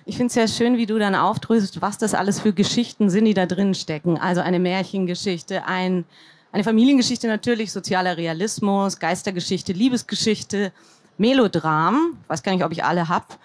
Ich 0.06 0.16
finde 0.16 0.28
es 0.28 0.34
sehr 0.34 0.48
schön, 0.48 0.76
wie 0.76 0.86
du 0.86 0.98
dann 0.98 1.14
aufdröselst, 1.14 1.82
was 1.82 1.98
das 1.98 2.14
alles 2.14 2.40
für 2.40 2.52
Geschichten 2.52 3.10
sind, 3.10 3.26
die 3.26 3.34
da 3.34 3.46
drin 3.46 3.74
stecken. 3.74 4.18
Also 4.18 4.40
eine 4.40 4.58
Märchengeschichte, 4.58 5.66
ein, 5.66 6.04
eine 6.52 6.64
Familiengeschichte 6.64 7.28
natürlich, 7.28 7.70
sozialer 7.70 8.16
Realismus, 8.16 8.98
Geistergeschichte, 8.98 9.72
Liebesgeschichte, 9.72 10.72
Melodram, 11.18 12.16
weiß 12.28 12.42
gar 12.42 12.52
nicht, 12.52 12.64
ob 12.64 12.72
ich 12.72 12.82
alle 12.82 13.08
hab. 13.08 13.38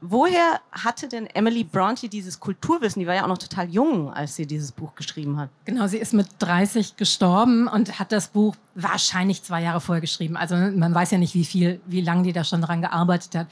Woher 0.00 0.60
hatte 0.70 1.08
denn 1.08 1.26
Emily 1.26 1.64
Bronte 1.64 2.08
dieses 2.08 2.40
Kulturwissen? 2.40 3.00
Die 3.00 3.06
war 3.06 3.14
ja 3.14 3.24
auch 3.24 3.28
noch 3.28 3.38
total 3.38 3.68
jung, 3.68 4.12
als 4.12 4.36
sie 4.36 4.46
dieses 4.46 4.72
Buch 4.72 4.94
geschrieben 4.94 5.38
hat. 5.38 5.50
Genau, 5.64 5.86
sie 5.86 5.98
ist 5.98 6.14
mit 6.14 6.28
30 6.38 6.96
gestorben 6.96 7.68
und 7.68 7.98
hat 7.98 8.12
das 8.12 8.28
Buch 8.28 8.54
wahrscheinlich 8.76 9.42
zwei 9.42 9.62
Jahre 9.62 9.80
vorher 9.80 10.02
geschrieben. 10.02 10.36
Also 10.36 10.54
man 10.54 10.94
weiß 10.94 11.10
ja 11.10 11.18
nicht, 11.18 11.34
wie 11.34 11.46
viel, 11.46 11.80
wie 11.86 12.02
lange 12.02 12.22
die 12.22 12.32
da 12.32 12.44
schon 12.44 12.60
dran 12.60 12.82
gearbeitet 12.82 13.34
hat. 13.34 13.46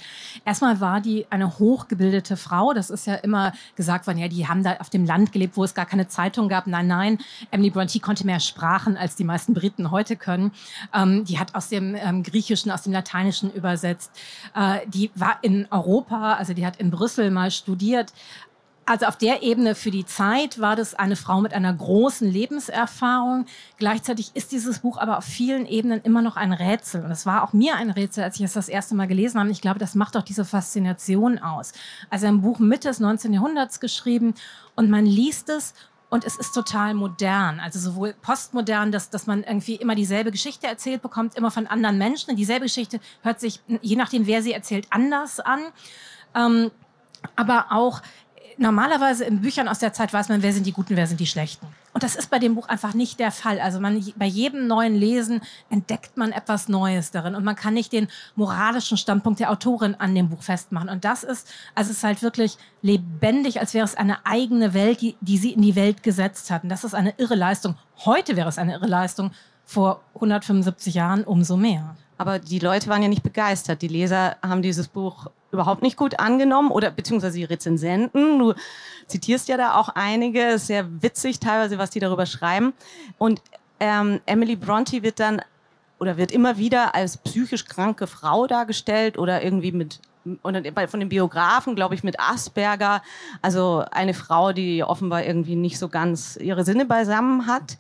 Erstmal 0.45 0.81
war 0.81 1.01
die 1.01 1.27
eine 1.31 1.59
hochgebildete 1.59 2.37
Frau. 2.37 2.75
Das 2.75 2.91
ist 2.91 3.07
ja 3.07 3.15
immer 3.15 3.53
gesagt 3.75 4.07
worden, 4.07 4.19
ja, 4.19 4.29
die 4.29 4.47
haben 4.47 4.63
da 4.63 4.77
auf 4.77 4.91
dem 4.91 5.07
Land 5.07 5.33
gelebt, 5.33 5.57
wo 5.57 5.65
es 5.65 5.75
gar 5.75 5.87
keine 5.87 6.09
Zeitung 6.09 6.49
gab. 6.49 6.67
Nein, 6.67 6.87
nein, 6.87 7.19
Emily 7.51 7.71
Bronte 7.71 7.99
konnte 8.01 8.27
mehr 8.27 8.39
Sprachen, 8.39 8.97
als 8.99 9.17
die 9.17 9.25
meisten 9.25 9.55
Briten 9.55 9.91
heute 9.91 10.17
können. 10.17 10.53
Ähm, 10.93 11.25
die 11.25 11.39
hat 11.39 11.55
aus 11.55 11.71
dem 11.71 11.95
ähm, 11.95 12.23
Griechischen, 12.23 12.71
aus 12.71 12.83
dem 12.83 12.93
Lateinischen 12.93 13.51
übersetzt. 13.51 14.13
Äh, 14.55 14.81
die 14.87 15.11
war 15.15 15.39
in 15.41 15.67
Europa, 15.71 16.35
also 16.35 16.53
die 16.53 16.67
hat 16.67 16.77
in 16.77 16.91
Brüssel 16.91 17.31
mal 17.31 17.51
studiert. 17.51 18.13
Also 18.87 19.07
auf 19.07 19.17
der 19.17 19.43
Ebene 19.43 19.75
für 19.75 19.91
die 19.91 20.05
Zeit 20.05 20.61
war 20.61 20.77
das 20.77 20.95
eine 20.95 21.17
Frau 21.17 21.41
mit 21.41 21.55
einer 21.55 21.73
großen 21.73 22.31
Lebenserfahrung. 22.31 23.47
Gleichzeitig 23.79 24.33
ist 24.35 24.53
dieses 24.53 24.81
Buch 24.81 24.99
aber 24.99 25.17
auf 25.17 25.25
vielen 25.25 25.65
Ebenen 25.65 26.03
immer 26.03 26.21
noch 26.21 26.37
ein 26.37 26.53
Rätsel. 26.53 27.03
Und 27.03 27.11
es 27.11 27.25
war 27.25 27.43
auch 27.43 27.55
mir 27.55 27.77
ein 27.77 27.91
Rätsel, 27.91 28.25
als 28.25 28.37
ich 28.37 28.43
es 28.43 28.53
das 28.53 28.69
erste 28.69 28.95
Mal 28.95 29.07
gelesen 29.07 29.39
habe. 29.39 29.49
Und 29.49 29.53
ich 29.53 29.63
glaube, 29.63 29.79
das 29.79 29.95
macht 29.95 30.17
auch 30.17 30.23
diese 30.23 30.45
Faszination 30.45 31.39
aus. 31.39 31.73
Also 32.11 32.27
ein 32.27 32.43
Buch 32.43 32.59
Mitte 32.59 32.89
des 32.89 33.01
19. 33.01 33.33
Jahrhunderts 33.33 33.81
geschrieben 33.81 34.35
und 34.75 34.91
man 34.91 35.07
liest 35.07 35.49
es 35.49 35.73
und 36.11 36.25
es 36.25 36.37
ist 36.37 36.53
total 36.53 36.93
modern. 36.93 37.61
Also 37.61 37.79
sowohl 37.79 38.15
postmodern, 38.21 38.93
dass, 38.93 39.09
dass 39.09 39.27
man 39.27 39.43
irgendwie 39.45 39.77
immer 39.77 39.95
dieselbe 39.95 40.31
Geschichte 40.31 40.67
erzählt 40.67 41.01
bekommt, 41.01 41.37
immer 41.37 41.51
von 41.51 41.67
anderen 41.67 41.97
Menschen. 41.97 42.31
Und 42.31 42.37
dieselbe 42.37 42.67
Geschichte 42.67 43.01
hört 43.23 43.41
sich, 43.41 43.61
je 43.81 43.97
nachdem, 43.97 44.27
wer 44.27 44.43
sie 44.43 44.53
erzählt, 44.53 44.87
anders 44.91 45.41
an. 45.41 45.61
Ähm, 46.35 46.71
aber 47.37 47.67
auch 47.71 48.03
normalerweise 48.59 49.25
in 49.25 49.41
Büchern 49.41 49.69
aus 49.69 49.79
der 49.79 49.93
Zeit 49.93 50.13
weiß 50.13 50.29
man, 50.29 50.43
wer 50.43 50.53
sind 50.53 50.67
die 50.67 50.73
Guten, 50.73 50.97
wer 50.97 51.07
sind 51.07 51.21
die 51.21 51.27
Schlechten. 51.27 51.67
Und 51.93 52.03
das 52.03 52.17
ist 52.17 52.31
bei 52.31 52.39
dem 52.39 52.55
Buch 52.55 52.69
einfach 52.69 52.95
nicht 52.95 53.21
der 53.21 53.31
Fall. 53.31 53.61
Also 53.61 53.81
man, 53.81 54.05
bei 54.17 54.27
jedem 54.27 54.67
neuen 54.67 54.95
Lesen 54.95 55.41
entdeckt 55.71 56.17
man 56.17 56.33
etwas 56.33 56.69
Neues 56.69 57.11
darin 57.11 57.35
und 57.35 57.45
man 57.45 57.57
kann 57.57 57.75
nicht 57.75 57.93
den 57.93 58.09
moralischen 58.35 58.97
Standpunkt 58.97 59.41
der 59.41 59.51
Autorin 59.51 59.95
an 59.95 60.15
dem 60.15 60.29
Buch 60.29 60.43
festmachen. 60.43 60.89
Und 60.89 61.05
das 61.05 61.23
ist, 61.23 61.49
also 61.75 61.91
es 61.91 61.99
ist 61.99 62.05
halt 62.05 62.23
wirklich 62.23 62.59
lebendig, 62.83 63.61
als 63.61 63.75
wäre 63.75 63.85
es 63.85 63.95
eine 63.95 64.27
eigene 64.27 64.75
Welt, 64.75 65.01
die, 65.01 65.17
die 65.21 65.39
sie 65.39 65.53
in 65.53 65.63
die 65.63 65.77
Welt 65.77 66.03
gesetzt 66.03 66.51
hat. 66.51 66.65
Und 66.65 66.69
das 66.69 66.85
ist 66.85 66.95
eine 66.95 67.15
irre 67.17 67.37
Leistung. 67.37 67.77
Heute 68.05 68.37
wäre 68.37 68.49
es 68.49 68.59
eine 68.59 68.75
irre 68.75 68.89
Leistung, 68.89 69.31
vor 69.65 70.03
175 70.15 70.95
Jahren 70.95 71.25
umso 71.25 71.57
mehr. 71.57 71.97
Aber 72.19 72.39
die 72.39 72.59
Leute 72.59 72.89
waren 72.89 73.03
ja 73.03 73.09
nicht 73.09 73.23
begeistert. 73.23 73.83
Die 73.83 73.89
Leser 73.89 74.37
haben 74.43 74.63
dieses 74.63 74.89
Buch 74.89 75.29
überhaupt 75.55 75.83
nicht 75.83 75.97
gut 75.97 76.21
angenommen 76.21 76.71
oder 76.71 76.91
beziehungsweise 76.91 77.39
die 77.39 77.45
Rezensenten. 77.45 78.39
Du 78.39 78.55
zitierst 79.07 79.49
ja 79.49 79.57
da 79.57 79.77
auch 79.77 79.89
einige, 79.89 80.59
sehr 80.59 80.87
witzig 81.03 81.41
teilweise, 81.41 81.79
was 81.79 81.91
die 81.91 82.01
darüber 82.01 82.27
schreiben. 82.27 82.75
Und 83.19 83.41
ähm, 83.81 84.21
Emily 84.27 84.57
Bronte 84.57 85.03
wird 85.03 85.21
dann 85.21 85.41
oder 85.99 86.17
wird 86.17 86.33
immer 86.33 86.59
wieder 86.59 86.95
als 86.95 87.17
psychisch 87.17 87.65
kranke 87.65 88.07
Frau 88.07 88.47
dargestellt 88.47 89.17
oder 89.17 89.43
irgendwie 89.43 89.73
mit 89.73 90.01
und 90.43 90.57
von 90.89 91.01
den 91.01 91.09
Biografen, 91.11 91.75
glaube 91.75 91.95
ich, 91.95 92.03
mit 92.03 92.19
Asperger, 92.19 93.03
also 93.43 93.85
eine 93.91 94.15
Frau, 94.15 94.53
die 94.53 94.83
offenbar 94.83 95.25
irgendwie 95.25 95.55
nicht 95.55 95.79
so 95.79 95.89
ganz 95.89 96.37
ihre 96.41 96.65
Sinne 96.65 96.87
beisammen 96.87 97.47
hat. 97.47 97.77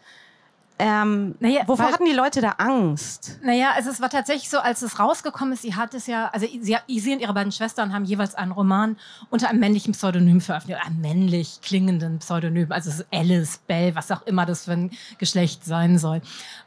Ähm, 0.76 1.36
naja, 1.38 1.62
wovor 1.66 1.92
hatten 1.92 2.04
die 2.04 2.12
Leute 2.12 2.40
da 2.40 2.56
Angst? 2.58 3.38
Naja, 3.44 3.70
also 3.76 3.90
es 3.90 4.00
war 4.00 4.10
tatsächlich 4.10 4.50
so, 4.50 4.58
als 4.58 4.82
es 4.82 4.98
rausgekommen 4.98 5.54
ist, 5.54 5.62
sie 5.62 5.76
hat 5.76 5.94
es 5.94 6.08
ja, 6.08 6.30
also 6.32 6.46
sie, 6.46 6.78
sie 6.88 7.12
und 7.12 7.20
ihre 7.20 7.32
beiden 7.32 7.52
Schwestern 7.52 7.92
haben 7.92 8.04
jeweils 8.04 8.34
einen 8.34 8.50
Roman 8.50 8.96
unter 9.30 9.48
einem 9.48 9.60
männlichen 9.60 9.92
Pseudonym 9.92 10.40
veröffentlicht, 10.40 10.84
einem 10.84 11.00
männlich 11.00 11.60
klingenden 11.62 12.18
Pseudonym, 12.18 12.72
also 12.72 12.90
es 12.90 13.00
ist 13.00 13.06
Alice, 13.12 13.58
Bell, 13.68 13.94
was 13.94 14.10
auch 14.10 14.26
immer 14.26 14.46
das 14.46 14.64
für 14.64 14.72
ein 14.72 14.90
Geschlecht 15.18 15.64
sein 15.64 15.96
soll. 15.96 16.22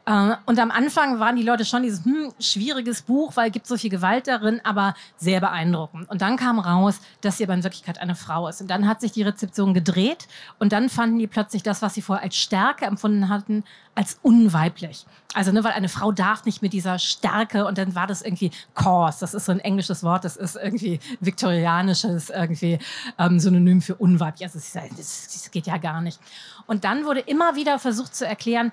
Äh, 0.05 0.35
und 0.45 0.57
am 0.57 0.71
Anfang 0.71 1.19
waren 1.19 1.35
die 1.35 1.43
Leute 1.43 1.65
schon 1.65 1.83
dieses, 1.83 2.05
hm, 2.05 2.31
schwieriges 2.39 3.01
Buch, 3.01 3.35
weil 3.35 3.47
es 3.47 3.53
gibt 3.53 3.67
so 3.67 3.75
viel 3.75 3.89
Gewalt 3.89 4.27
darin, 4.27 4.61
aber 4.63 4.95
sehr 5.17 5.41
beeindruckend. 5.41 6.09
Und 6.09 6.21
dann 6.21 6.37
kam 6.37 6.59
raus, 6.59 7.01
dass 7.19 7.37
sie 7.37 7.43
aber 7.43 7.55
in 7.55 7.63
Wirklichkeit 7.63 7.99
eine 7.99 8.15
Frau 8.15 8.47
ist. 8.47 8.61
Und 8.61 8.69
dann 8.69 8.87
hat 8.87 9.01
sich 9.01 9.11
die 9.11 9.23
Rezeption 9.23 9.73
gedreht 9.73 10.29
und 10.59 10.71
dann 10.71 10.87
fanden 10.87 11.19
die 11.19 11.27
plötzlich 11.27 11.61
das, 11.61 11.81
was 11.81 11.93
sie 11.93 12.01
vorher 12.01 12.23
als 12.23 12.37
Stärke 12.37 12.85
empfunden 12.85 13.27
hatten, 13.27 13.65
als 13.97 14.19
unweiblich. 14.21 15.07
Also, 15.33 15.51
ne, 15.51 15.63
weil 15.63 15.71
eine 15.71 15.89
Frau 15.89 16.11
darf 16.11 16.45
nicht 16.45 16.61
mit 16.61 16.71
dieser 16.71 16.99
Stärke 16.99 17.65
und 17.65 17.79
dann 17.79 17.95
war 17.95 18.05
das 18.05 18.21
irgendwie 18.21 18.51
Cause. 18.75 19.17
Das 19.21 19.33
ist 19.33 19.45
so 19.45 19.51
ein 19.51 19.59
englisches 19.59 20.03
Wort, 20.03 20.23
das 20.23 20.37
ist 20.37 20.55
irgendwie 20.55 20.99
viktorianisches, 21.19 22.29
irgendwie 22.29 22.77
ähm, 23.17 23.39
Synonym 23.39 23.81
für 23.81 23.95
unweiblich. 23.95 24.43
Also, 24.43 24.59
das, 24.59 25.27
das 25.33 25.49
geht 25.49 25.65
ja 25.65 25.77
gar 25.77 26.01
nicht. 26.01 26.19
Und 26.67 26.83
dann 26.83 27.05
wurde 27.05 27.21
immer 27.21 27.55
wieder 27.55 27.79
versucht 27.79 28.15
zu 28.15 28.27
erklären, 28.27 28.71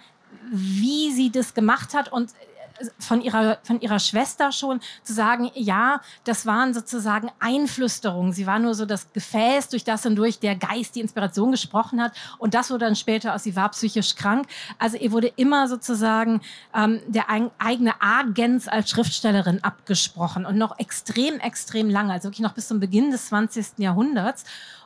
wie 0.50 1.10
sie 1.10 1.30
das 1.30 1.54
gemacht 1.54 1.94
hat 1.94 2.12
und 2.12 2.30
von 2.98 3.20
ihrer, 3.20 3.58
von 3.62 3.80
ihrer 3.80 3.98
Schwester 3.98 4.52
schon 4.52 4.80
zu 5.02 5.12
sagen, 5.12 5.50
ja, 5.54 6.00
das 6.24 6.46
waren 6.46 6.74
sozusagen 6.74 7.30
Einflüsterungen. 7.38 8.32
Sie 8.32 8.46
war 8.46 8.58
nur 8.58 8.74
so 8.74 8.86
das 8.86 9.12
Gefäß, 9.12 9.68
durch 9.68 9.84
das 9.84 10.02
hindurch 10.02 10.38
der 10.38 10.56
Geist 10.56 10.96
die 10.96 11.00
Inspiration 11.00 11.50
gesprochen 11.50 12.02
hat. 12.02 12.12
Und 12.38 12.54
das 12.54 12.70
wurde 12.70 12.84
dann 12.84 12.96
später 12.96 13.34
aus, 13.34 13.44
sie 13.44 13.56
war 13.56 13.68
psychisch 13.70 14.14
krank. 14.16 14.46
Also 14.78 14.96
ihr 14.96 15.12
wurde 15.12 15.28
immer 15.36 15.68
sozusagen 15.68 16.40
ähm, 16.74 17.00
der 17.06 17.30
ein, 17.30 17.50
eigene 17.58 18.00
Agens 18.00 18.68
als 18.68 18.90
Schriftstellerin 18.90 19.62
abgesprochen 19.62 20.46
und 20.46 20.56
noch 20.56 20.78
extrem, 20.78 21.38
extrem 21.40 21.88
lange, 21.88 22.12
also 22.12 22.24
wirklich 22.24 22.40
noch 22.40 22.54
bis 22.54 22.68
zum 22.68 22.80
Beginn 22.80 23.10
des 23.10 23.26
20. 23.26 23.78
Jahrhunderts. 23.78 24.44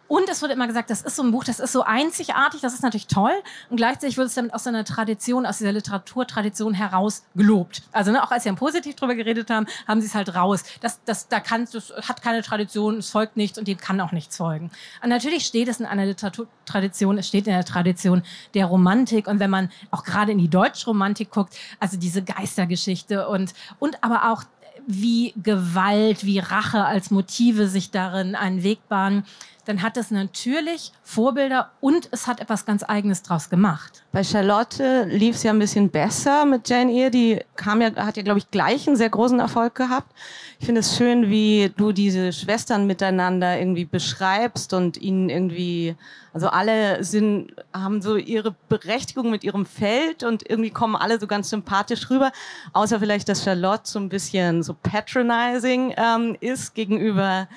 Und 0.08 0.28
es 0.30 0.40
wurde 0.42 0.54
immer 0.54 0.66
gesagt, 0.66 0.88
das 0.90 1.02
ist 1.02 1.16
so 1.16 1.22
ein 1.22 1.30
Buch, 1.30 1.44
das 1.44 1.60
ist 1.60 1.72
so 1.72 1.82
einzigartig, 1.82 2.62
das 2.62 2.72
ist 2.72 2.82
natürlich 2.82 3.06
toll. 3.06 3.34
Und 3.68 3.76
gleichzeitig 3.76 4.16
wird 4.16 4.28
es 4.28 4.34
damit 4.34 4.54
aus 4.54 4.66
einer 4.66 4.84
Tradition, 4.84 5.44
aus 5.44 5.58
dieser 5.58 5.72
Literaturtradition 5.72 6.72
heraus 6.72 7.24
gelobt. 7.34 7.82
Also 7.92 8.10
ne, 8.10 8.22
auch 8.22 8.30
als 8.30 8.44
sie 8.44 8.48
dann 8.48 8.56
positiv 8.56 8.96
drüber 8.96 9.14
geredet 9.14 9.50
haben, 9.50 9.66
haben 9.86 10.00
sie 10.00 10.06
es 10.06 10.14
halt 10.14 10.34
raus. 10.34 10.64
Das, 10.80 11.00
das, 11.04 11.28
da 11.28 11.40
kann, 11.40 11.68
das 11.70 11.92
hat 12.08 12.22
keine 12.22 12.42
Tradition, 12.42 12.98
es 12.98 13.10
folgt 13.10 13.36
nichts 13.36 13.58
und 13.58 13.68
dem 13.68 13.76
kann 13.76 14.00
auch 14.00 14.12
nichts 14.12 14.38
folgen. 14.38 14.70
Und 15.02 15.10
natürlich 15.10 15.44
steht 15.44 15.68
es 15.68 15.78
in 15.78 15.86
einer 15.86 16.06
Literaturtradition, 16.06 17.18
es 17.18 17.28
steht 17.28 17.46
in 17.46 17.52
der 17.52 17.64
Tradition 17.64 18.22
der 18.54 18.64
Romantik. 18.64 19.26
Und 19.26 19.40
wenn 19.40 19.50
man 19.50 19.70
auch 19.90 20.04
gerade 20.04 20.32
in 20.32 20.38
die 20.38 20.48
deutsche 20.48 20.86
Romantik 20.86 21.30
guckt, 21.30 21.54
also 21.80 21.98
diese 21.98 22.22
Geistergeschichte 22.22 23.28
und, 23.28 23.52
und 23.78 24.02
aber 24.02 24.32
auch 24.32 24.44
wie 24.86 25.34
Gewalt, 25.42 26.24
wie 26.24 26.38
Rache 26.38 26.84
als 26.84 27.10
Motive 27.10 27.68
sich 27.68 27.90
darin 27.90 28.34
einen 28.34 28.62
Weg 28.62 28.88
bahnen, 28.88 29.24
dann 29.68 29.82
hat 29.82 29.98
es 29.98 30.10
natürlich 30.10 30.92
Vorbilder 31.02 31.72
und 31.80 32.08
es 32.10 32.26
hat 32.26 32.40
etwas 32.40 32.64
ganz 32.64 32.82
Eigenes 32.82 33.22
draus 33.22 33.50
gemacht. 33.50 34.02
Bei 34.12 34.24
Charlotte 34.24 35.04
lief 35.04 35.36
es 35.36 35.42
ja 35.42 35.52
ein 35.52 35.58
bisschen 35.58 35.90
besser 35.90 36.46
mit 36.46 36.66
Jane 36.70 36.90
Eyre. 36.90 37.10
Die 37.10 37.40
kam 37.54 37.82
ja, 37.82 37.94
hat 37.96 38.16
ja, 38.16 38.22
glaube 38.22 38.38
ich, 38.38 38.50
gleich 38.50 38.88
einen 38.88 38.96
sehr 38.96 39.10
großen 39.10 39.38
Erfolg 39.38 39.74
gehabt. 39.74 40.10
Ich 40.58 40.64
finde 40.64 40.80
es 40.80 40.96
schön, 40.96 41.28
wie 41.28 41.70
du 41.76 41.92
diese 41.92 42.32
Schwestern 42.32 42.86
miteinander 42.86 43.58
irgendwie 43.58 43.84
beschreibst 43.84 44.72
und 44.72 44.96
ihnen 44.96 45.28
irgendwie, 45.28 45.96
also 46.32 46.48
alle 46.48 47.04
sind, 47.04 47.52
haben 47.74 48.00
so 48.00 48.16
ihre 48.16 48.56
Berechtigung 48.70 49.30
mit 49.30 49.44
ihrem 49.44 49.66
Feld 49.66 50.24
und 50.24 50.48
irgendwie 50.48 50.70
kommen 50.70 50.96
alle 50.96 51.20
so 51.20 51.26
ganz 51.26 51.50
sympathisch 51.50 52.08
rüber. 52.08 52.32
Außer 52.72 53.00
vielleicht, 53.00 53.28
dass 53.28 53.44
Charlotte 53.44 53.82
so 53.84 53.98
ein 53.98 54.08
bisschen 54.08 54.62
so 54.62 54.74
patronizing 54.82 55.92
ähm, 55.98 56.38
ist 56.40 56.74
gegenüber 56.74 57.48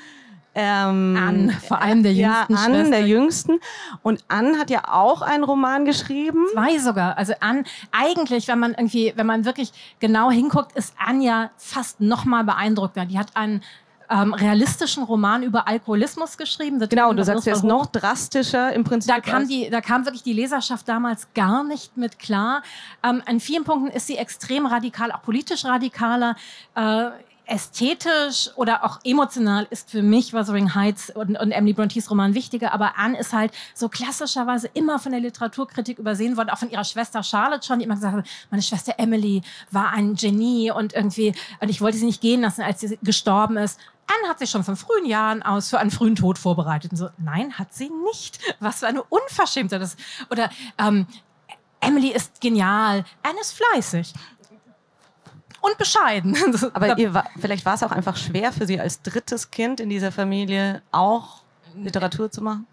ähm, 0.54 1.18
Anne, 1.18 1.54
vor 1.66 1.82
allem 1.82 2.04
der 2.04 2.14
jüngsten. 2.14 2.54
Ja, 2.54 2.60
Anne, 2.60 2.90
der 2.90 3.08
jüngsten. 3.08 3.60
Und 4.04 4.24
Anne 4.28 4.58
hat 4.60 4.70
ja 4.70 4.84
auch 4.92 5.22
einen 5.22 5.44
Roman 5.44 5.86
geschrieben. 5.86 6.46
Zwei 6.54 6.78
sogar. 6.78 7.18
Also 7.18 7.34
Anne, 7.40 7.64
eigentlich, 7.92 8.48
wenn 8.48 8.60
man 8.60 8.74
irgendwie, 8.74 9.14
wenn 9.16 9.26
man 9.26 9.46
wirklich 9.46 9.72
genau 10.00 10.30
hinguckt, 10.30 10.74
ist 10.76 10.94
Anne 10.98 11.24
ja 11.24 11.50
fast 11.58 12.02
noch 12.02 12.26
mal 12.26 12.44
beeindruckender. 12.44 13.06
Die 13.06 13.18
hat 13.18 13.36
einen 13.36 13.62
ähm, 14.10 14.34
realistischen 14.34 15.04
Roman 15.04 15.42
über 15.42 15.70
Alkoholismus 15.70 16.38
geschrieben. 16.38 16.80
Das 16.80 16.90
genau, 16.90 17.14
du 17.14 17.24
sagst, 17.24 17.48
der 17.48 17.54
ist 17.54 17.64
noch 17.64 17.86
drastischer 17.86 18.74
im 18.74 18.84
Prinzip. 18.84 19.14
Da 19.14 19.22
kam, 19.22 19.48
die, 19.48 19.70
da 19.70 19.80
kam 19.80 20.06
wirklich 20.06 20.24
die 20.24 20.34
Leserschaft 20.34 20.88
damals 20.90 21.30
gar 21.34 21.64
nicht 21.64 21.96
mit 21.96 22.20
klar. 22.20 22.62
Ähm, 23.04 23.24
an 23.26 23.40
vielen 23.40 23.64
Punkten 23.64 23.88
ist 23.88 24.08
sie 24.08 24.18
extrem 24.18 24.66
radikal, 24.66 25.14
auch 25.14 25.22
politisch 25.22 25.64
radikaler. 25.64 26.36
Äh, 26.76 27.12
ästhetisch 27.46 28.50
oder 28.56 28.84
auch 28.84 29.00
emotional 29.04 29.68
ist 29.70 29.92
für 29.92 30.02
mich 30.02 30.34
Wuthering 30.34 30.74
Heights 30.74 31.10
und, 31.10 31.38
und 31.38 31.52
Emily 31.52 31.74
Brontes 31.74 32.10
Roman 32.10 32.34
wichtiger, 32.34 32.74
aber 32.74 32.98
Anne 32.98 33.20
ist 33.20 33.34
halt 33.34 33.52
so 33.74 33.90
klassischerweise 33.90 34.70
immer 34.74 35.00
von 35.00 35.12
der 35.12 35.22
Literaturkritik 35.22 36.00
übersehen 36.00 36.38
worden, 36.38 36.50
auch 36.50 36.58
von 36.58 36.70
ihrer 36.70 36.84
Schwester 36.84 37.24
Charlotte 37.24 37.66
schon, 37.66 37.80
die 37.80 37.86
immer 37.86 37.96
gesagt 37.96 38.16
hat, 38.16 38.28
meine 38.50 38.64
Schwester 38.64 38.96
Emily 38.98 39.42
war 39.70 39.90
ein 39.90 40.16
Genie 40.16 40.72
und 40.72 40.94
irgendwie, 40.94 41.34
und 41.60 41.70
ich 41.70 41.82
wollte 41.82 41.98
sie 41.98 42.06
nicht 42.06 42.22
gehen 42.22 42.42
lassen, 42.42 42.62
als 42.62 42.80
sie 42.80 42.98
gestorben 43.02 43.58
ist. 43.58 43.80
Anne 44.08 44.30
hat 44.30 44.40
sich 44.40 44.50
schon 44.50 44.64
von 44.64 44.76
frühen 44.76 45.06
Jahren 45.06 45.42
aus 45.42 45.70
für 45.70 45.80
einen 45.80 45.92
frühen 45.92 46.16
Tod 46.16 46.38
vorbereitet. 46.38 46.92
Und 46.92 46.98
so, 46.98 47.10
nein, 47.18 47.58
hat 47.58 47.74
sie 47.74 47.90
nicht. 48.12 48.40
Was 48.60 48.80
für 48.80 48.88
eine 48.88 49.04
Unverschämtheit. 49.04 49.82
Oder 50.30 50.50
ähm, 50.78 51.08
Emily 51.80 52.10
ist 52.10 52.42
genial, 52.42 53.06
Anne 53.24 53.40
ist 53.40 53.54
fleißig 53.54 54.14
und 55.62 55.78
bescheiden. 55.78 56.36
Aber 56.74 56.98
ihr, 56.98 57.24
vielleicht 57.40 57.66
war 57.66 57.76
es 57.76 57.84
auch 57.84 57.92
einfach 57.92 58.18
schwer 58.18 58.52
für 58.52 58.66
Sie 58.66 58.80
als 58.80 59.02
drittes 59.02 59.52
Kind 59.52 59.80
in 59.80 59.90
dieser 59.90 60.12
Familie 60.12 60.82
auch 60.92 61.44
Literatur 61.76 62.30
zu 62.30 62.42
machen? 62.42 62.68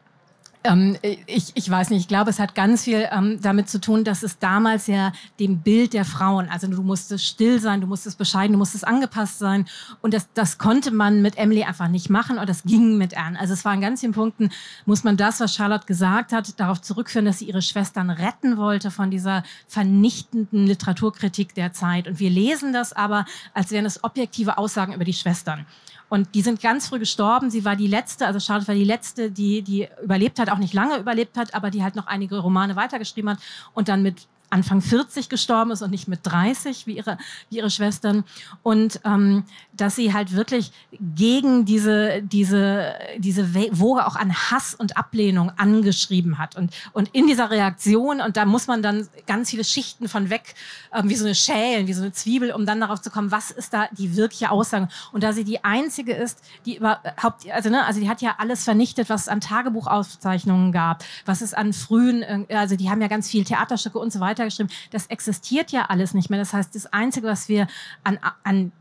Ähm, 0.65 0.97
ich, 1.27 1.53
ich 1.55 1.71
weiß 1.71 1.91
nicht, 1.91 2.00
ich 2.00 2.09
glaube, 2.09 2.31
es 2.31 2.41
hat 2.41 2.57
ganz 2.57 2.83
viel 2.85 3.09
ähm, 3.12 3.38
damit 3.41 3.69
zu 3.69 3.81
tun, 3.81 4.03
dass 4.03 4.25
es 4.25 4.38
damals 4.38 4.88
ja 4.88 5.12
dem 5.38 5.61
Bild 5.61 5.93
der 5.93 6.05
Frauen, 6.05 6.49
also 6.49 6.67
du 6.67 6.83
musstest 6.83 7.25
still 7.25 7.61
sein, 7.61 7.81
du 7.81 7.87
musstest 7.87 8.19
bescheiden, 8.19 8.53
du 8.53 8.59
musstest 8.59 8.87
angepasst 8.87 9.38
sein 9.38 9.67
und 10.03 10.15
das, 10.15 10.29
das 10.35 10.59
konnte 10.59 10.91
man 10.91 11.23
mit 11.23 11.38
Emily 11.38 11.62
einfach 11.62 11.88
nicht 11.88 12.11
machen 12.11 12.38
und 12.38 12.49
das 12.49 12.65
ging 12.65 12.99
mit 12.99 13.17
Anne. 13.17 13.38
Also 13.38 13.53
es 13.55 13.65
war 13.65 13.73
in 13.73 13.81
ganz 13.81 14.00
vielen 14.00 14.12
Punkten, 14.12 14.50
muss 14.85 15.05
man 15.05 15.17
das, 15.17 15.38
was 15.38 15.55
Charlotte 15.55 15.87
gesagt 15.87 16.33
hat, 16.33 16.59
darauf 16.59 16.83
zurückführen, 16.83 17.27
dass 17.27 17.38
sie 17.38 17.47
ihre 17.47 17.62
Schwestern 17.62 18.11
retten 18.11 18.57
wollte 18.57 18.91
von 18.91 19.12
dieser 19.12 19.45
vernichtenden 19.69 20.67
Literaturkritik 20.67 21.55
der 21.55 21.73
Zeit 21.73 22.09
und 22.09 22.19
wir 22.19 22.31
lesen 22.31 22.73
das 22.73 22.93
aber, 22.93 23.27
als 23.55 23.71
wären 23.71 23.87
es 23.87 24.03
objektive 24.03 24.59
Aussagen 24.59 24.93
über 24.93 25.05
die 25.05 25.12
Schwestern. 25.12 25.67
Und 26.09 26.35
die 26.35 26.41
sind 26.41 26.62
ganz 26.62 26.88
früh 26.88 26.99
gestorben. 26.99 27.50
Sie 27.50 27.65
war 27.65 27.77
die 27.77 27.87
letzte, 27.87 28.27
also 28.27 28.41
Charlotte 28.41 28.69
war 28.69 28.75
die 28.75 28.85
letzte, 28.85 29.31
die, 29.31 29.62
die 29.62 29.88
überlebt 30.03 30.38
hat, 30.38 30.48
auch 30.50 30.59
nicht 30.59 30.75
lange 30.75 30.97
überlebt 30.97 31.37
hat, 31.37 31.55
aber 31.55 31.71
die 31.71 31.83
halt 31.83 31.97
noch 31.97 32.07
einige 32.07 32.38
Romane 32.38 32.76
weitergeschrieben 32.76 33.31
hat 33.31 33.38
und 33.75 33.88
dann 33.88 34.02
mit 34.02 34.26
Anfang 34.50 34.81
40 34.81 35.28
gestorben 35.28 35.71
ist 35.71 35.83
und 35.83 35.90
nicht 35.90 36.09
mit 36.09 36.21
30 36.23 36.87
wie 36.87 36.97
ihre, 36.97 37.19
wie 37.50 37.59
ihre 37.59 37.71
Schwestern. 37.71 38.25
Und 38.62 39.00
ähm, 39.05 39.45
dass 39.76 39.97
sie 39.97 40.12
halt 40.12 40.33
wirklich 40.33 40.73
gegen 41.00 41.64
diese, 41.64 42.23
diese, 42.23 42.95
diese 43.19 43.55
Woge 43.78 44.07
auch 44.07 44.17
an 44.17 44.35
Hass 44.35 44.75
und 44.75 44.97
Ablehnung 44.97 45.52
angeschrieben 45.57 46.38
hat. 46.38 46.57
Und, 46.57 46.75
und 46.93 47.11
in 47.12 47.26
dieser 47.26 47.50
Reaktion, 47.50 48.21
und 48.21 48.37
da 48.37 48.45
muss 48.45 48.67
man 48.67 48.83
dann 48.83 49.09
ganz 49.26 49.50
viele 49.50 49.64
Schichten 49.64 50.09
von 50.09 50.31
weg, 50.31 50.55
ähm, 50.93 51.09
wie 51.09 51.14
so 51.14 51.25
eine 51.25 51.35
Schälen, 51.35 51.87
wie 51.87 51.93
so 51.93 52.02
eine 52.02 52.12
Zwiebel, 52.12 52.52
um 52.52 52.67
dann 52.67 52.81
darauf 52.81 53.00
zu 53.00 53.11
kommen, 53.11 53.31
was 53.31 53.50
ist 53.50 53.73
da 53.73 53.88
die 53.93 54.17
wirkliche 54.17 54.50
Aussage. 54.50 54.88
Und 55.12 55.23
da 55.23 55.33
sie 55.33 55.45
die 55.45 55.62
einzige 55.64 56.14
ist, 56.14 56.43
die 56.64 56.76
überhaupt, 56.76 57.49
also, 57.50 57.71
ne, 57.71 57.85
also 57.85 58.00
die 58.00 58.09
hat 58.09 58.23
ja 58.23 58.37
alles 58.38 58.64
vernichtet, 58.64 59.09
was 59.11 59.23
es 59.23 59.28
an 59.28 59.40
Tagebuchaufzeichnungen 59.40 60.73
gab, 60.73 61.05
was 61.26 61.40
es 61.40 61.55
an 61.55 61.73
frühen, 61.73 62.47
also 62.50 62.76
die 62.76 62.90
haben 62.90 63.00
ja 63.00 63.09
ganz 63.09 63.28
viel 63.28 63.45
Theaterstücke 63.45 63.99
und 63.99 64.12
so 64.12 64.21
weiter 64.21 64.38
weitergeschrieben. 64.38 64.73
Das 64.90 65.07
existiert 65.07 65.71
ja 65.73 65.87
alles 65.87 66.14
nicht 66.14 66.30
mehr. 66.30 66.38
Das 66.38 66.52
heißt, 66.52 66.75
das 66.75 66.87
Einzige, 66.87 67.26
was 67.26 67.49
wir 67.49 67.66
an, 68.04 68.18
an 68.45 68.73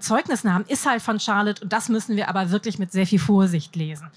Zeugnissen 0.00 0.52
haben, 0.52 0.64
ist 0.68 0.86
halt 0.86 1.02
von 1.02 1.18
Charlotte 1.18 1.62
und 1.62 1.72
das 1.72 1.88
müssen 1.88 2.16
wir 2.16 2.28
aber 2.28 2.50
wirklich 2.50 2.78
mit 2.78 2.92
sehr 2.92 3.06
viel 3.06 3.18
Vorsicht 3.18 3.74
lesen. 3.76 4.08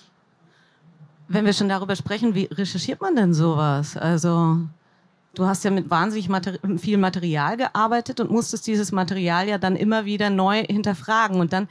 Wenn 1.27 1.45
wir 1.45 1.53
schon 1.53 1.69
darüber 1.69 1.95
sprechen, 1.95 2.35
wie 2.35 2.45
recherchiert 2.45 3.01
man 3.01 3.15
denn 3.15 3.33
sowas? 3.33 3.95
Also 3.95 4.57
du 5.33 5.45
hast 5.45 5.63
ja 5.63 5.71
mit 5.71 5.89
wahnsinnig 5.89 6.29
Materi 6.29 6.59
viel 6.77 6.97
Material 6.97 7.57
gearbeitet 7.57 8.19
und 8.19 8.31
musstest 8.31 8.67
dieses 8.67 8.91
Material 8.91 9.47
ja 9.47 9.57
dann 9.57 9.75
immer 9.75 10.05
wieder 10.05 10.29
neu 10.29 10.63
hinterfragen 10.63 11.39
und 11.39 11.53
dann 11.53 11.67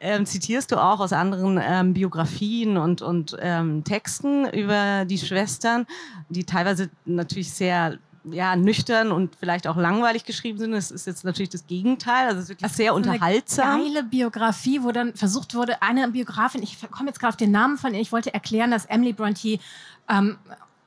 ähm, 0.00 0.26
zitierst 0.26 0.72
du 0.72 0.76
auch 0.76 0.98
aus 1.00 1.12
anderen 1.12 1.60
ähm, 1.62 1.92
Biografien 1.92 2.78
und, 2.78 3.02
und 3.02 3.36
ähm, 3.40 3.84
Texten 3.84 4.48
über 4.48 5.04
die 5.04 5.18
Schwestern, 5.18 5.86
die 6.30 6.44
teilweise 6.44 6.90
natürlich 7.04 7.52
sehr 7.52 7.98
ja, 8.24 8.56
nüchtern 8.56 9.12
und 9.12 9.34
vielleicht 9.36 9.66
auch 9.66 9.76
langweilig 9.76 10.24
geschrieben 10.24 10.58
sind. 10.58 10.72
Das 10.72 10.90
ist 10.90 11.06
jetzt 11.06 11.24
natürlich 11.24 11.48
das 11.48 11.66
Gegenteil. 11.66 12.26
Also 12.26 12.38
es 12.38 12.44
ist 12.44 12.48
wirklich 12.50 12.72
sehr 12.72 12.94
unterhaltsam. 12.94 13.80
Eine 13.80 13.84
geile 13.84 14.02
Biografie, 14.04 14.82
wo 14.82 14.92
dann 14.92 15.14
versucht 15.14 15.54
wurde, 15.54 15.80
eine 15.82 16.08
Biografin, 16.08 16.62
ich 16.62 16.78
komme 16.90 17.08
jetzt 17.08 17.18
gerade 17.18 17.30
auf 17.30 17.36
den 17.36 17.50
Namen 17.50 17.78
von 17.78 17.94
ihr, 17.94 18.00
ich 18.00 18.12
wollte 18.12 18.34
erklären, 18.34 18.70
dass 18.70 18.86
Emily 18.86 19.12
Bronte 19.12 19.58
ähm, 20.08 20.38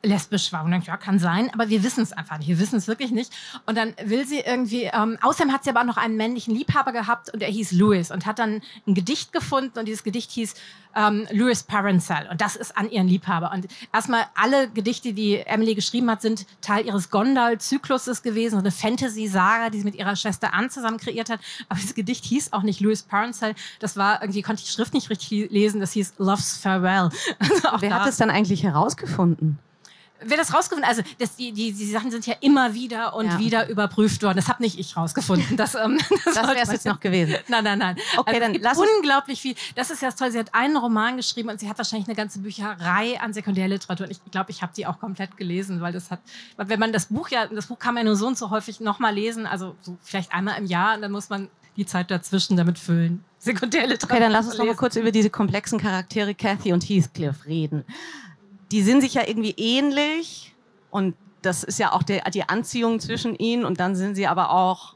lesbisch 0.03 0.51
war. 0.51 0.63
Und 0.63 0.71
dann, 0.71 0.81
ja, 0.81 0.97
kann 0.97 1.17
sein, 1.17 1.49
aber 1.53 1.69
wir 1.69 1.83
wissen 1.83 2.03
es 2.03 2.11
einfach 2.11 2.37
nicht. 2.37 2.47
Wir 2.47 2.59
wissen 2.59 2.75
es 2.75 2.87
wirklich 2.87 3.11
nicht. 3.11 3.33
Und 3.65 3.77
dann 3.77 3.93
will 4.03 4.27
sie 4.27 4.39
irgendwie, 4.39 4.83
ähm, 4.83 5.17
außerdem 5.21 5.51
hat 5.53 5.63
sie 5.63 5.69
aber 5.69 5.81
auch 5.81 5.85
noch 5.85 5.97
einen 5.97 6.17
männlichen 6.17 6.53
Liebhaber 6.53 6.91
gehabt 6.91 7.33
und 7.33 7.41
er 7.41 7.49
hieß 7.49 7.71
Louis 7.71 8.11
und 8.11 8.25
hat 8.25 8.39
dann 8.39 8.61
ein 8.85 8.93
Gedicht 8.93 9.31
gefunden 9.31 9.79
und 9.79 9.87
dieses 9.87 10.03
Gedicht 10.03 10.31
hieß 10.31 10.55
ähm, 10.95 11.27
Louis 11.31 11.63
Parental 11.63 12.27
und 12.29 12.41
das 12.41 12.55
ist 12.55 12.77
an 12.77 12.89
ihren 12.89 13.07
Liebhaber. 13.07 13.51
Und 13.51 13.67
erstmal 13.93 14.25
alle 14.35 14.69
Gedichte, 14.69 15.13
die 15.13 15.37
Emily 15.37 15.73
geschrieben 15.73 16.09
hat, 16.11 16.21
sind 16.21 16.45
Teil 16.61 16.85
ihres 16.85 17.09
Gondal-Zykluses 17.09 18.21
gewesen, 18.21 18.55
so 18.55 18.59
eine 18.59 18.71
Fantasy-Saga, 18.71 19.69
die 19.69 19.79
sie 19.79 19.85
mit 19.85 19.95
ihrer 19.95 20.15
Schwester 20.15 20.53
Anne 20.53 20.69
zusammen 20.69 20.97
kreiert 20.97 21.29
hat. 21.29 21.39
Aber 21.69 21.79
dieses 21.79 21.95
Gedicht 21.95 22.25
hieß 22.25 22.53
auch 22.53 22.63
nicht 22.63 22.79
Louis 22.81 23.03
Parental. 23.03 23.55
Das 23.79 23.97
war 23.97 24.21
irgendwie, 24.21 24.41
konnte 24.41 24.61
ich 24.61 24.67
die 24.67 24.73
Schrift 24.73 24.93
nicht 24.93 25.09
richtig 25.09 25.49
lesen, 25.49 25.79
das 25.79 25.93
hieß 25.93 26.15
Love's 26.17 26.57
Farewell. 26.57 27.09
Also 27.39 27.81
Wer 27.81 27.95
hat 27.95 28.07
es 28.07 28.17
dann 28.17 28.29
eigentlich 28.29 28.63
herausgefunden? 28.63 29.59
Wer 30.25 30.37
das 30.37 30.53
rausgefunden? 30.53 30.89
Also 30.89 31.01
das, 31.19 31.35
die, 31.35 31.51
die, 31.51 31.71
die 31.71 31.85
Sachen 31.85 32.11
sind 32.11 32.25
ja 32.25 32.35
immer 32.41 32.73
wieder 32.73 33.15
und 33.15 33.27
ja. 33.27 33.39
wieder 33.39 33.69
überprüft 33.69 34.23
worden. 34.23 34.37
Das 34.37 34.47
habe 34.47 34.61
nicht 34.61 34.79
ich 34.79 34.95
rausgefunden. 34.95 35.57
Das, 35.57 35.75
ähm, 35.75 35.97
das, 36.25 36.35
das 36.35 36.47
wäre 36.47 36.61
es 36.61 36.71
jetzt 36.71 36.85
noch 36.85 36.99
gewesen. 36.99 37.35
Nein, 37.47 37.63
nein, 37.63 37.79
nein. 37.79 37.97
Okay, 38.17 38.29
also 38.29 38.39
dann 38.39 38.61
lass 38.61 38.77
unglaublich 38.77 39.41
viel. 39.41 39.55
Das 39.75 39.91
ist 39.91 40.01
ja 40.01 40.11
toll. 40.11 40.31
Sie 40.31 40.39
hat 40.39 40.53
einen 40.53 40.77
Roman 40.77 41.17
geschrieben 41.17 41.49
und 41.49 41.59
sie 41.59 41.69
hat 41.69 41.77
wahrscheinlich 41.77 42.07
eine 42.07 42.15
ganze 42.15 42.39
Bücherei 42.39 43.19
an 43.19 43.33
Sekundärliteratur. 43.33 44.05
Und 44.07 44.11
ich 44.11 44.19
glaube, 44.31 44.51
ich 44.51 44.61
habe 44.61 44.73
die 44.75 44.85
auch 44.85 44.99
komplett 44.99 45.37
gelesen, 45.37 45.81
weil 45.81 45.93
das 45.93 46.11
hat, 46.11 46.19
wenn 46.57 46.79
man 46.79 46.91
das 46.91 47.07
Buch 47.07 47.29
ja, 47.29 47.47
das 47.47 47.67
Buch 47.67 47.79
kann 47.79 47.93
man 47.93 48.03
ja 48.03 48.09
nur 48.09 48.15
so 48.15 48.27
und 48.27 48.37
so 48.37 48.49
häufig 48.49 48.79
nochmal 48.79 49.13
lesen, 49.13 49.45
also 49.45 49.75
so 49.81 49.97
vielleicht 50.01 50.33
einmal 50.33 50.57
im 50.57 50.65
Jahr, 50.65 50.95
und 50.95 51.01
dann 51.01 51.11
muss 51.11 51.29
man 51.29 51.49
die 51.75 51.85
Zeit 51.85 52.11
dazwischen 52.11 52.57
damit 52.57 52.79
füllen. 52.79 53.23
Sekundärliteratur. 53.39 54.15
Okay, 54.15 54.23
dann 54.23 54.31
lass 54.31 54.45
uns 54.45 54.57
noch 54.57 54.65
mal 54.65 54.75
kurz 54.75 54.95
über 54.95 55.11
diese 55.11 55.29
komplexen 55.29 55.79
Charaktere 55.79 56.33
Cathy 56.33 56.71
und 56.73 56.83
Heathcliff 56.83 57.45
reden. 57.45 57.83
Die 58.73 58.81
sind 58.81 59.01
sich 59.01 59.13
ja 59.13 59.21
irgendwie 59.27 59.53
ähnlich 59.55 60.55
und 60.89 61.15
das 61.43 61.63
ist 61.63 61.77
ja 61.77 61.91
auch 61.91 62.01
der, 62.01 62.27
die 62.31 62.49
Anziehung 62.49 62.99
zwischen 62.99 63.35
ihnen 63.35 63.65
und 63.65 63.79
dann 63.79 63.95
sind 63.95 64.15
sie 64.15 64.25
aber 64.25 64.49
auch 64.49 64.95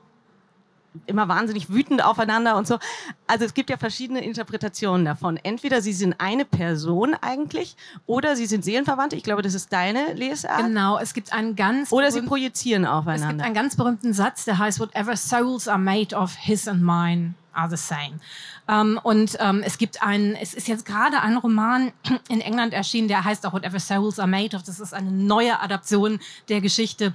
immer 1.05 1.27
wahnsinnig 1.27 1.69
wütend 1.69 2.03
aufeinander 2.03 2.57
und 2.57 2.65
so. 2.65 2.79
Also 3.27 3.45
es 3.45 3.53
gibt 3.53 3.69
ja 3.69 3.77
verschiedene 3.77 4.25
Interpretationen 4.25 5.05
davon. 5.05 5.37
Entweder 5.37 5.83
sie 5.83 5.93
sind 5.93 6.15
eine 6.17 6.43
Person 6.43 7.15
eigentlich 7.21 7.77
oder 8.07 8.35
sie 8.35 8.47
sind 8.47 8.65
Seelenverwandte. 8.65 9.15
Ich 9.15 9.21
glaube, 9.21 9.43
das 9.43 9.53
ist 9.53 9.71
deine 9.71 10.13
Lesart. 10.13 10.57
Genau, 10.65 10.97
es 10.97 11.13
gibt 11.13 11.31
einen 11.31 11.55
ganz 11.55 11.91
oder 11.91 12.11
sie 12.11 12.23
projizieren 12.23 12.87
aufeinander. 12.87 13.27
Es 13.27 13.31
gibt 13.33 13.45
einen 13.45 13.53
ganz 13.53 13.75
berühmten 13.75 14.11
Satz, 14.11 14.45
der 14.45 14.57
heißt 14.57 14.79
Whatever 14.79 15.15
souls 15.15 15.67
are 15.67 15.77
made 15.77 16.15
of, 16.15 16.33
his 16.35 16.67
and 16.67 16.81
mine 16.81 17.35
are 17.53 17.69
the 17.69 17.77
same. 17.77 18.19
Ähm, 18.67 18.99
und 19.03 19.37
ähm, 19.39 19.61
es 19.63 19.77
gibt 19.77 20.03
einen, 20.03 20.35
es 20.35 20.53
ist 20.53 20.67
jetzt 20.67 20.85
gerade 20.85 21.21
ein 21.21 21.37
Roman 21.37 21.91
in 22.29 22.41
England 22.41 22.73
erschienen, 22.73 23.07
der 23.07 23.23
heißt 23.23 23.45
auch 23.45 23.53
Whatever 23.53 23.79
Souls 23.79 24.19
Are 24.19 24.27
Made 24.27 24.55
of. 24.55 24.63
Das 24.63 24.79
ist 24.79 24.93
eine 24.93 25.11
neue 25.11 25.59
Adaption 25.61 26.19
der 26.49 26.61
Geschichte 26.61 27.13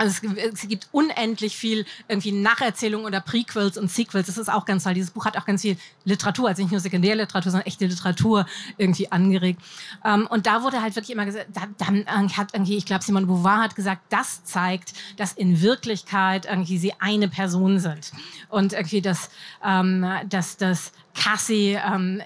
also 0.00 0.26
es, 0.34 0.62
es, 0.62 0.68
gibt 0.68 0.88
unendlich 0.92 1.56
viel 1.56 1.84
irgendwie 2.08 2.32
Nacherzählungen 2.32 3.06
oder 3.06 3.20
Prequels 3.20 3.76
und 3.76 3.90
Sequels. 3.90 4.26
Das 4.26 4.38
ist 4.38 4.48
auch 4.48 4.64
ganz 4.64 4.84
toll. 4.84 4.94
Dieses 4.94 5.10
Buch 5.10 5.26
hat 5.26 5.36
auch 5.36 5.44
ganz 5.44 5.60
viel 5.60 5.76
Literatur, 6.04 6.48
also 6.48 6.62
nicht 6.62 6.70
nur 6.70 6.80
Sekundärliteratur, 6.80 7.52
sondern 7.52 7.66
echte 7.66 7.84
Literatur 7.84 8.46
irgendwie 8.78 9.12
angeregt. 9.12 9.60
Ähm, 10.02 10.26
und 10.30 10.46
da 10.46 10.62
wurde 10.62 10.80
halt 10.80 10.96
wirklich 10.96 11.10
immer 11.10 11.26
gesagt, 11.26 11.48
da, 11.52 11.68
dann 11.76 12.06
hat 12.34 12.54
irgendwie, 12.54 12.78
ich 12.78 12.86
glaube, 12.86 13.04
Simone 13.04 13.26
Beauvoir 13.26 13.58
hat 13.58 13.76
gesagt, 13.76 14.00
das 14.08 14.42
zeigt, 14.44 14.94
dass 15.18 15.34
in 15.34 15.60
Wirklichkeit 15.60 16.46
irgendwie 16.46 16.78
sie 16.78 16.94
eine 16.98 17.28
Person 17.28 17.78
sind. 17.78 18.10
Und 18.48 18.72
irgendwie, 18.72 19.02
dass, 19.02 19.28
ähm, 19.62 20.06
dass 20.30 20.56
das 20.56 20.92
Cassie 21.14 21.78
ähm, 21.92 22.22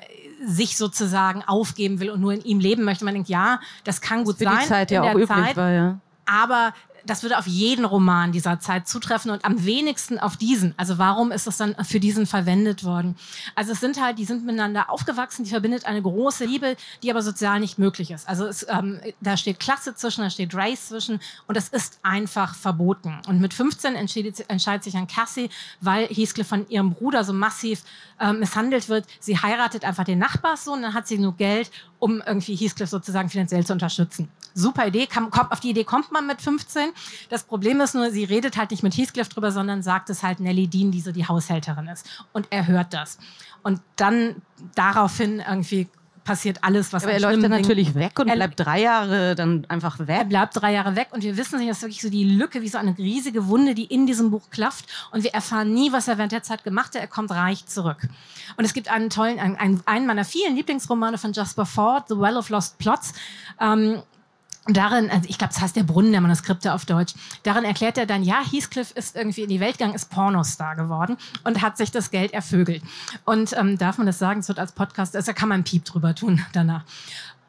sich 0.47 0.76
sozusagen 0.76 1.43
aufgeben 1.43 1.99
will 1.99 2.11
und 2.11 2.21
nur 2.21 2.35
in 2.35 2.43
ihm 2.43 2.61
leben 2.61 2.85
möchte. 2.85 3.04
Man 3.04 3.14
denkt, 3.14 3.28
ja, 3.28 3.59
das 3.83 4.00
kann 4.00 4.23
gut 4.23 4.40
das 4.40 4.45
sein. 4.45 4.59
Die 4.61 4.69
Zeit 4.69 4.90
ja 4.93 5.02
auch 5.02 5.14
üblich 5.14 5.28
Zeit, 5.28 5.57
war, 5.57 5.73
ja. 5.73 5.99
Aber 6.26 6.73
das 7.07 7.23
würde 7.23 7.39
auf 7.39 7.47
jeden 7.47 7.85
Roman 7.85 8.33
dieser 8.33 8.61
Zeit 8.61 8.89
zutreffen 8.89 9.31
und 9.31 9.45
am 9.45 9.65
wenigsten 9.65 10.19
auf 10.19 10.37
diesen. 10.37 10.75
Also 10.77 10.99
warum 10.99 11.33
ist 11.33 11.47
das 11.47 11.57
dann 11.57 11.75
für 11.85 12.01
diesen 12.01 12.27
verwendet 12.27 12.85
worden? 12.85 13.17
Also 13.55 13.73
es 13.73 13.81
sind 13.81 14.01
halt, 14.01 14.19
die 14.19 14.25
sind 14.25 14.45
miteinander 14.45 14.90
aufgewachsen, 14.90 15.45
die 15.45 15.51
verbindet 15.51 15.87
eine 15.87 16.03
große 16.03 16.45
Liebe, 16.45 16.77
die 17.03 17.11
aber 17.11 17.23
sozial 17.23 17.61
nicht 17.61 17.79
möglich 17.79 18.11
ist. 18.11 18.29
Also 18.29 18.47
es, 18.47 18.67
ähm, 18.69 19.01
da 19.21 19.37
steht 19.37 19.61
Klasse 19.61 19.95
zwischen, 19.95 20.23
da 20.23 20.31
steht 20.31 20.55
Race 20.55 20.88
zwischen 20.88 21.21
und 21.47 21.57
es 21.57 21.69
ist 21.69 21.99
einfach 22.03 22.55
verboten. 22.55 23.21
Und 23.27 23.40
mit 23.40 23.55
15 23.55 23.95
entscheidet, 23.95 24.85
sich 24.85 24.97
an 24.97 25.07
Cassie, 25.07 25.51
weil 25.81 26.07
Heathcliff 26.09 26.49
von 26.49 26.69
ihrem 26.69 26.93
Bruder 26.93 27.25
so 27.25 27.33
massiv 27.33 27.83
äh, 28.21 28.33
misshandelt 28.33 28.88
wird. 28.88 29.07
Sie 29.21 29.38
heiratet 29.38 29.85
einfach 29.85 30.05
den 30.05 30.19
Nachbarssohn, 30.19 30.83
dann 30.83 30.95
hat 30.95 31.07
sie 31.07 31.19
nur 31.19 31.37
Geld, 31.37 31.71
um 32.05 32.21
irgendwie 32.27 32.55
Heathcliff 32.55 32.90
sozusagen 32.90 33.31
finanziell 33.31 33.64
zu 33.64 33.73
unterstützen. 33.73 34.29
Super 34.53 34.87
Idee, 34.88 35.07
kam, 35.07 35.31
kommt, 35.31 35.51
auf 35.53 35.61
die 35.61 35.71
Idee 35.71 35.85
kommt 35.85 36.12
man 36.12 36.27
mit 36.27 36.43
15. 36.43 36.90
Das 37.31 37.45
Problem 37.45 37.81
ist 37.81 37.95
nur, 37.95 38.11
sie 38.11 38.25
redet 38.25 38.59
halt 38.59 38.73
nicht 38.73 38.83
mit 38.83 38.95
Heathcliff 38.95 39.31
drüber, 39.31 39.51
sondern 39.51 39.83
sagt 39.83 40.11
es 40.11 40.23
halt 40.23 40.38
Nelly 40.38 40.67
Dean, 40.67 40.90
die 40.90 41.01
so 41.01 41.12
die 41.12 41.27
Haushälterin 41.27 41.88
ist. 41.88 42.07
Und 42.35 42.47
er 42.51 42.67
hört 42.67 42.93
das. 42.93 43.17
Und 43.62 43.81
dann 43.97 44.43
daraufhin 44.75 45.43
irgendwie 45.49 45.88
passiert 46.25 46.59
alles, 46.63 46.93
was 46.93 47.05
Aber 47.05 47.13
er 47.13 47.21
läuft 47.21 47.43
dann 47.43 47.51
natürlich 47.51 47.95
weg 47.95 48.19
und 48.19 48.29
er 48.29 48.35
bleibt 48.37 48.59
drei 48.59 48.81
Jahre 48.81 49.35
dann 49.35 49.67
einfach 49.69 49.99
weg. 50.01 50.09
Er 50.09 50.25
bleibt 50.25 50.57
drei 50.57 50.73
Jahre 50.73 50.97
weg 50.97 51.09
und 51.13 51.23
wir 51.23 51.37
wissen 51.37 51.59
nicht, 51.59 51.71
das 51.71 51.79
ist 51.79 51.83
wirklich 51.83 52.01
so 52.01 52.11
die 52.11 52.25
Lücke, 52.25 52.63
wie 52.63 52.69
so 52.69 52.79
eine 52.79 52.97
riesige 52.97 53.47
Wunde, 53.47 53.75
die 53.75 53.85
in 53.85 54.07
diesem 54.07 54.31
Buch 54.31 54.51
klafft 54.51 54.87
und 55.13 55.23
wir 55.23 55.35
erfahren 55.35 55.73
nie, 55.73 55.93
was 55.93 56.09
er 56.09 56.19
während 56.19 56.33
der 56.33 56.43
Zeit 56.43 56.65
gemacht 56.65 56.95
hat. 56.95 57.03
Er 57.03 57.09
kommt 57.09 57.31
reich 57.31 57.67
zurück. 57.67 58.09
Und 58.57 58.65
es 58.65 58.73
gibt 58.73 58.91
einen 58.91 59.11
tollen, 59.11 59.39
einen, 59.39 59.83
einen 59.85 60.07
meiner 60.07 60.25
vielen 60.25 60.57
Lieblingsromane 60.57 61.19
von 61.19 61.33
Jasper 61.33 61.67
Ford, 61.67 62.09
The 62.09 62.19
Well 62.19 62.37
of 62.37 62.49
Lost 62.49 62.79
Plots. 62.79 63.13
Ähm, 63.61 64.03
darin, 64.66 65.11
also 65.11 65.29
ich 65.29 65.38
glaube, 65.38 65.53
das 65.53 65.62
heißt 65.62 65.77
der 65.77 65.83
Brunnen 65.83 66.12
der 66.12 66.20
Manuskripte 66.20 66.72
auf 66.72 66.85
Deutsch, 66.85 67.14
darin 67.42 67.64
erklärt 67.64 67.98
er 67.98 68.07
dann, 68.07 68.22
ja, 68.22 68.42
Heathcliff 68.50 68.92
ist 68.92 69.16
irgendwie 69.16 69.42
in 69.42 69.48
die 69.48 69.61
Welt 69.61 69.79
gegangen, 69.79 69.94
ist 69.94 70.11
Pornostar 70.11 70.77
geworden 70.77 71.16
und 71.44 71.62
hat 71.62 71.77
sich 71.77 71.90
das 71.90 72.11
Geld 72.11 72.33
ervögelt. 72.33 72.83
Und 73.24 73.55
ähm, 73.59 73.79
darf 73.79 73.98
man 73.98 74.07
das 74.07 74.18
sagen, 74.18 74.40
es 74.40 74.48
wird 74.48 74.59
als 74.59 74.72
Podcast, 74.72 75.14
also 75.16 75.27
da 75.27 75.33
kann 75.33 75.48
man 75.48 75.64
Piep 75.64 75.85
drüber 75.85 76.14
tun 76.14 76.44
danach. 76.53 76.85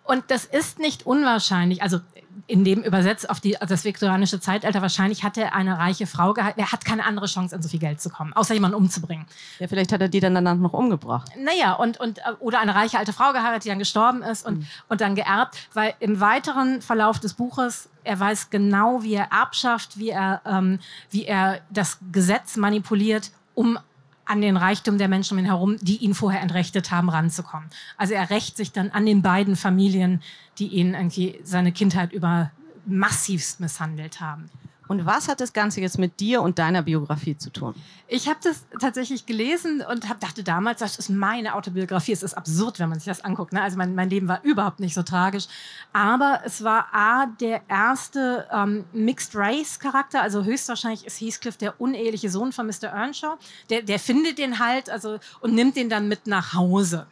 Und 0.06 0.24
das 0.28 0.46
ist 0.46 0.80
nicht 0.80 1.06
unwahrscheinlich. 1.06 1.82
Also 1.82 2.00
in 2.48 2.64
dem 2.64 2.84
übersetzt 2.84 3.30
auf 3.30 3.40
die, 3.40 3.58
das 3.68 3.86
viktorianische 3.86 4.40
Zeitalter, 4.40 4.82
wahrscheinlich 4.82 5.24
hat 5.24 5.38
er 5.38 5.56
eine 5.56 5.80
reiche 5.80 6.06
Frau 6.06 6.34
gehalten. 6.34 6.60
Er 6.60 6.72
hat 6.72 6.86
keine 6.86 7.04
andere 7.06 7.26
Chance, 7.26 7.56
an 7.56 7.62
so 7.62 7.70
viel 7.70 7.80
Geld 7.80 8.02
zu 8.02 8.10
kommen, 8.10 8.34
außer 8.34 8.54
jemanden 8.54 8.76
umzubringen. 8.76 9.26
Ja, 9.60 9.68
vielleicht 9.68 9.92
hat 9.92 10.02
er 10.02 10.10
die 10.10 10.20
dann 10.20 10.36
danach 10.36 10.56
noch 10.56 10.74
umgebracht. 10.74 11.32
Naja, 11.44 11.74
und, 11.74 12.00
und, 12.00 12.22
oder 12.40 12.60
eine 12.60 12.76
reiche 12.76 13.00
alte 13.00 13.14
Frau 13.14 13.34
geheiratet, 13.34 13.66
die 13.66 13.70
dann 13.70 13.80
gestorben 13.80 14.22
ist 14.22 14.46
und, 14.46 14.60
mhm. 14.60 14.68
und 14.90 15.02
dann 15.02 15.16
geerbt, 15.16 15.70
weil 15.74 15.96
im 16.00 16.20
weiteren 16.20 16.82
Verlauf 16.82 17.20
des 17.20 17.34
Buches 17.34 17.90
er 18.04 18.20
weiß 18.20 18.52
genau, 18.52 19.02
wie 19.02 19.16
er 19.16 19.32
Erbschaft, 19.32 19.98
wie 19.98 20.10
er, 20.10 20.42
ähm, 20.46 20.80
wie 21.10 21.26
er 21.26 21.62
das 21.72 21.98
Gesetz 22.12 22.58
manipuliert, 22.58 23.32
um 23.56 23.80
an 24.26 24.42
den 24.42 24.58
Reichtum 24.58 24.98
der 24.98 25.08
Menschen 25.08 25.36
um 25.36 25.40
ihn 25.40 25.46
herum, 25.46 25.78
die 25.82 25.98
ihn 25.98 26.14
vorher 26.14 26.42
entrechtet 26.42 26.92
haben, 26.92 27.10
ranzukommen. 27.10 27.70
Also 27.98 28.14
er 28.14 28.30
rächt 28.30 28.58
sich 28.58 28.72
dann 28.72 28.92
an 28.92 29.06
den 29.06 29.22
beiden 29.22 29.56
Familien, 29.56 30.22
die 30.58 30.68
ihn 30.68 30.94
irgendwie 30.94 31.40
seine 31.44 31.72
Kindheit 31.72 32.12
über 32.12 32.52
massivst 32.86 33.60
misshandelt 33.60 34.20
haben. 34.22 34.50
Und 34.88 35.06
was 35.06 35.28
hat 35.28 35.42
das 35.42 35.54
Ganze 35.54 35.82
jetzt 35.82 35.98
mit 35.98 36.20
dir 36.20 36.42
und 36.42 36.60
deiner 36.60 36.84
Biografie 36.84 37.38
zu 37.38 37.50
tun? 37.50 37.76
Ich 38.08 38.28
habe 38.28 38.40
das 38.44 38.66
tatsächlich 38.80 39.26
gelesen 39.26 39.82
und 39.82 40.08
hab, 40.10 40.20
dachte 40.20 40.44
damals, 40.44 40.80
das 40.80 40.98
ist 40.98 41.10
meine 41.10 41.56
Autobiografie. 41.56 42.12
Es 42.12 42.24
ist 42.24 42.36
absurd, 42.36 42.80
wenn 42.80 42.90
man 42.90 43.00
sich 43.00 43.08
das 43.08 43.24
anguckt. 43.26 43.54
Ne? 43.54 43.62
Also 43.62 43.78
mein, 43.78 43.96
mein 43.96 44.10
Leben 44.10 44.28
war 44.28 44.44
überhaupt 44.44 44.80
nicht 44.80 44.94
so 44.94 45.04
tragisch. 45.04 45.48
Aber 45.94 46.42
es 46.46 46.64
war 46.64 46.88
A, 46.94 47.26
der 47.40 47.62
erste 47.68 48.48
ähm, 48.52 48.86
Mixed-Race-Charakter. 48.94 50.22
Also 50.22 50.44
höchstwahrscheinlich 50.44 51.06
ist 51.06 51.20
Heathcliff 51.20 51.58
der 51.58 51.82
uneheliche 51.82 52.30
Sohn 52.30 52.52
von 52.52 52.68
Mr. 52.68 52.90
Earnshaw. 52.94 53.38
Der, 53.70 53.82
der 53.82 54.00
findet 54.00 54.38
den 54.38 54.60
halt 54.60 54.90
also, 54.90 55.20
und 55.42 55.56
nimmt 55.56 55.76
den 55.76 55.90
dann 55.90 56.08
mit 56.08 56.28
nach 56.28 56.54
Hause. 56.54 57.08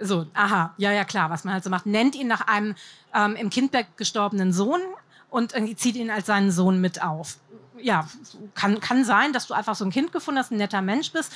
So, 0.00 0.26
aha, 0.34 0.74
ja, 0.76 0.92
ja, 0.92 1.04
klar, 1.04 1.30
was 1.30 1.44
man 1.44 1.54
halt 1.54 1.64
so 1.64 1.70
macht. 1.70 1.86
Nennt 1.86 2.14
ihn 2.14 2.28
nach 2.28 2.46
einem 2.46 2.74
ähm, 3.14 3.36
im 3.36 3.50
Kindberg 3.50 3.96
gestorbenen 3.96 4.52
Sohn, 4.52 4.80
und 5.30 5.54
zieht 5.78 5.96
ihn 5.96 6.10
als 6.10 6.26
seinen 6.26 6.50
Sohn 6.50 6.80
mit 6.80 7.02
auf. 7.02 7.38
Ja, 7.80 8.08
kann, 8.54 8.80
kann 8.80 9.04
sein, 9.04 9.32
dass 9.32 9.46
du 9.46 9.54
einfach 9.54 9.74
so 9.74 9.84
ein 9.84 9.90
Kind 9.90 10.12
gefunden 10.12 10.38
hast, 10.38 10.50
ein 10.50 10.58
netter 10.58 10.82
Mensch 10.82 11.12
bist. 11.12 11.32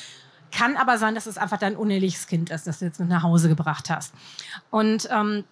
Kann 0.51 0.77
aber 0.77 0.99
sein, 0.99 1.15
dass 1.15 1.27
es 1.27 1.39
einfach 1.39 1.59
dein 1.59 1.77
uneheliches 1.77 2.27
Kind 2.27 2.51
ist, 2.51 2.67
das 2.67 2.81
du 2.81 2.85
jetzt 2.87 3.01
mit 3.01 3.09
nach 3.09 3.23
Hause 3.23 3.49
gebracht 3.49 3.89
hast. 3.91 4.13
Und 4.71 5.09
ähm, 5.11 5.45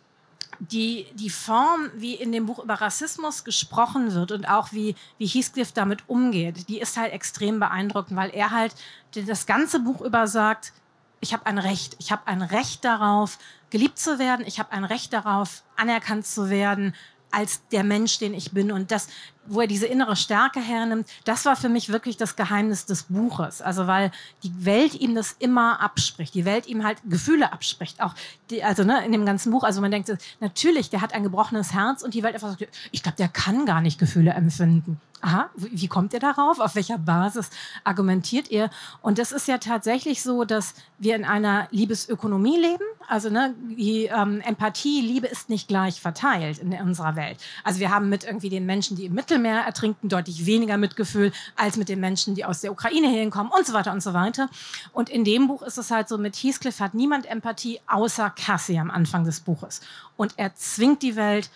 die, 0.59 1.07
die 1.15 1.31
Form, 1.31 1.91
wie 1.95 2.15
in 2.15 2.33
dem 2.33 2.47
Buch 2.47 2.59
über 2.59 2.75
Rassismus 2.75 3.45
gesprochen 3.45 4.13
wird 4.13 4.31
und 4.33 4.49
auch 4.49 4.73
wie, 4.73 4.95
wie 5.17 5.27
Heathcliff 5.27 5.73
damit 5.73 6.09
umgeht, 6.09 6.69
die 6.69 6.81
ist 6.81 6.99
halt 6.99 7.13
extrem 7.13 7.61
beeindruckend, 7.61 8.17
weil 8.17 8.31
er 8.31 8.51
halt 8.51 8.75
das 9.15 9.47
ganze 9.47 9.81
Buch 9.81 10.03
über 10.03 10.27
sagt, 10.27 10.73
ich 11.21 11.33
habe 11.33 11.47
ein 11.47 11.59
Recht, 11.59 11.97
ich 11.99 12.13
habe 12.13 12.27
ein 12.27 12.43
Recht 12.43 12.85
darauf, 12.85 13.39
geliebt 13.71 13.99
zu 13.99 14.19
werden, 14.19 14.45
ich 14.47 14.59
habe 14.59 14.73
ein 14.73 14.85
Recht 14.85 15.13
darauf, 15.13 15.63
anerkannt 15.77 16.27
zu 16.27 16.51
werden, 16.51 16.95
als 17.31 17.67
der 17.69 17.85
Mensch, 17.85 18.19
den 18.19 18.35
ich 18.35 18.53
bin. 18.53 18.73
Und 18.73 18.91
das, 18.91 19.09
wo 19.51 19.61
er 19.61 19.67
diese 19.67 19.87
innere 19.87 20.17
Stärke 20.17 20.61
hernimmt, 20.61 21.09
das 21.25 21.45
war 21.45 21.57
für 21.57 21.69
mich 21.69 21.91
wirklich 21.91 22.17
das 22.17 22.37
Geheimnis 22.37 22.87
des 22.87 23.05
Buches. 23.05 23.61
Also 23.61 23.87
weil 23.87 24.13
die 24.43 24.65
Welt 24.65 24.95
ihm 24.95 25.15
das 25.15 25.35
immer 25.39 25.81
abspricht, 25.81 26.35
die 26.35 26.45
Welt 26.45 26.67
ihm 26.67 26.85
halt 26.85 26.99
Gefühle 27.05 27.53
abspricht. 27.53 28.01
Auch 28.01 28.15
die, 28.51 28.63
also 28.63 28.85
ne, 28.85 29.05
in 29.05 29.13
dem 29.13 29.27
ganzen 29.27 29.51
Buch, 29.51 29.65
also 29.65 29.81
man 29.81 29.91
denkt, 29.91 30.11
natürlich, 30.39 30.91
der 30.91 31.01
hat 31.01 31.15
ein 31.15 31.25
gebrochenes 31.25 31.75
Herz 31.75 32.03
und 32.03 32.15
die 32.15 32.23
Welt 32.23 32.35
einfach 32.35 32.51
sagt, 32.51 32.69
ich 32.93 33.03
glaube, 33.03 33.17
der 33.17 33.29
kann 33.29 33.67
gar 33.67 33.81
nicht 33.81 33.99
Gefühle 33.99 34.31
empfinden. 34.31 35.01
Aha, 35.23 35.51
wie 35.55 35.87
kommt 35.87 36.15
ihr 36.15 36.21
darauf? 36.21 36.61
Auf 36.61 36.75
welcher 36.75 36.97
Basis 36.97 37.51
argumentiert 37.85 38.51
ihr? 38.51 38.71
Und 39.03 39.19
das 39.19 39.33
ist 39.33 39.49
ja 39.49 39.59
tatsächlich 39.59 40.23
so, 40.23 40.45
dass 40.45 40.75
wir 40.99 41.15
in 41.15 41.27
einer 41.27 41.69
Liebesökonomie 41.71 42.59
leben. 42.59 42.85
Also 43.07 43.29
ne, 43.29 43.55
die 43.77 44.07
ähm, 44.07 44.41
Empathie, 44.41 45.03
Liebe 45.03 45.27
ist 45.27 45.51
nicht 45.51 45.69
gleich 45.69 46.01
verteilt 46.01 46.59
in 46.59 46.73
unserer 46.73 47.17
Welt. 47.17 47.37
Also 47.65 47.81
wir 47.81 47.91
haben 47.91 48.09
mit 48.09 48.25
irgendwie 48.25 48.49
den 48.49 48.65
Menschen, 48.65 48.97
die 48.97 49.07
im 49.07 49.15
Mittelmeer 49.41 49.65
ertrinken, 49.65 50.09
deutlich 50.09 50.47
weniger 50.47 50.77
Mitgefühl 50.77 51.33
als 51.57 51.77
mit 51.77 51.89
den 51.89 52.01
Menschen, 52.01 52.35
die 52.35 52.45
aus 52.45 52.61
der 52.61 52.73
Ukraine 52.73 53.09
hinkommen 53.09 53.53
und 53.57 53.67
so 53.67 53.73
weiter 53.73 53.93
und 53.93 54.03
so 54.03 54.15
weiter. 54.15 54.49
Und 54.93 55.09
in 55.09 55.25
dem 55.25 55.49
Buch 55.49 55.63
ist 55.63 55.79
es 55.79 55.91
halt 55.91 56.09
so, 56.09 56.19
mit 56.19 56.37
Heathcliff 56.37 56.81
hat 56.81 56.95
niemand 56.95 57.27
Empathie 57.27 57.81
außer 57.87 58.31
Cassie 58.31 58.79
am 58.79 58.91
Anfang 58.91 59.25
des 59.25 59.41
Buches. 59.41 59.81
Und 60.17 60.35
er 60.37 60.55
zwingt 60.55 61.03
die 61.03 61.17
Welt, 61.17 61.51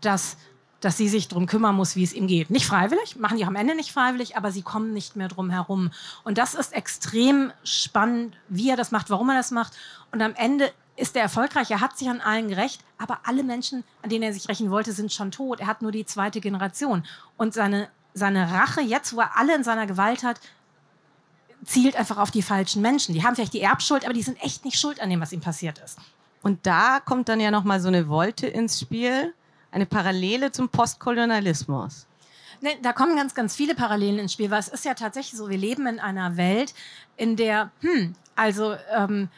dass 0.00 0.36
dass 0.80 0.98
sie 0.98 1.08
sich 1.08 1.26
darum 1.26 1.46
kümmern 1.46 1.74
muss, 1.74 1.96
wie 1.96 2.04
es 2.04 2.12
ihm 2.12 2.26
geht. 2.26 2.50
Nicht 2.50 2.66
freiwillig, 2.66 3.16
machen 3.16 3.38
die 3.38 3.46
am 3.46 3.56
Ende 3.56 3.74
nicht 3.74 3.92
freiwillig, 3.92 4.36
aber 4.36 4.52
sie 4.52 4.60
kommen 4.60 4.92
nicht 4.92 5.16
mehr 5.16 5.26
drum 5.26 5.48
herum. 5.48 5.90
Und 6.22 6.36
das 6.36 6.54
ist 6.54 6.74
extrem 6.74 7.50
spannend, 7.64 8.36
wie 8.48 8.68
er 8.68 8.76
das 8.76 8.90
macht, 8.90 9.08
warum 9.08 9.30
er 9.30 9.36
das 9.36 9.50
macht. 9.50 9.72
Und 10.12 10.20
am 10.20 10.34
Ende 10.34 10.70
ist 10.96 11.16
er 11.16 11.22
erfolgreich, 11.22 11.70
er 11.70 11.80
hat 11.80 11.98
sich 11.98 12.08
an 12.08 12.20
allen 12.20 12.48
gerecht, 12.48 12.80
aber 12.98 13.20
alle 13.24 13.42
Menschen, 13.42 13.84
an 14.02 14.10
denen 14.10 14.22
er 14.22 14.32
sich 14.32 14.48
rächen 14.48 14.70
wollte, 14.70 14.92
sind 14.92 15.12
schon 15.12 15.30
tot. 15.30 15.60
Er 15.60 15.66
hat 15.66 15.82
nur 15.82 15.92
die 15.92 16.06
zweite 16.06 16.40
Generation. 16.40 17.04
Und 17.36 17.54
seine, 17.54 17.88
seine 18.14 18.50
Rache, 18.50 18.80
jetzt 18.80 19.14
wo 19.14 19.20
er 19.20 19.36
alle 19.36 19.54
in 19.54 19.64
seiner 19.64 19.86
Gewalt 19.86 20.22
hat, 20.22 20.40
zielt 21.64 21.96
einfach 21.96 22.18
auf 22.18 22.30
die 22.30 22.42
falschen 22.42 22.80
Menschen. 22.80 23.14
Die 23.14 23.24
haben 23.24 23.34
vielleicht 23.34 23.52
die 23.52 23.60
Erbschuld, 23.60 24.04
aber 24.04 24.14
die 24.14 24.22
sind 24.22 24.42
echt 24.42 24.64
nicht 24.64 24.78
schuld 24.78 25.00
an 25.00 25.10
dem, 25.10 25.20
was 25.20 25.32
ihm 25.32 25.40
passiert 25.40 25.78
ist. 25.78 25.98
Und 26.42 26.66
da 26.66 27.00
kommt 27.00 27.28
dann 27.28 27.40
ja 27.40 27.50
noch 27.50 27.64
mal 27.64 27.80
so 27.80 27.88
eine 27.88 28.08
Wolte 28.08 28.46
ins 28.46 28.80
Spiel 28.80 29.34
eine 29.76 29.86
Parallele 29.86 30.52
zum 30.52 30.68
Postkolonialismus. 30.68 32.06
Ne, 32.62 32.70
da 32.82 32.92
kommen 32.92 33.16
ganz, 33.16 33.34
ganz 33.34 33.54
viele 33.54 33.74
Parallelen 33.74 34.18
ins 34.18 34.32
Spiel, 34.32 34.50
weil 34.50 34.60
es 34.60 34.68
ist 34.68 34.84
ja 34.84 34.94
tatsächlich 34.94 35.36
so, 35.36 35.50
wir 35.50 35.58
leben 35.58 35.86
in 35.86 36.00
einer 36.00 36.36
Welt, 36.38 36.72
in 37.16 37.36
der, 37.36 37.70
hm, 37.80 38.14
also 38.34 38.74
ähm, 38.94 39.28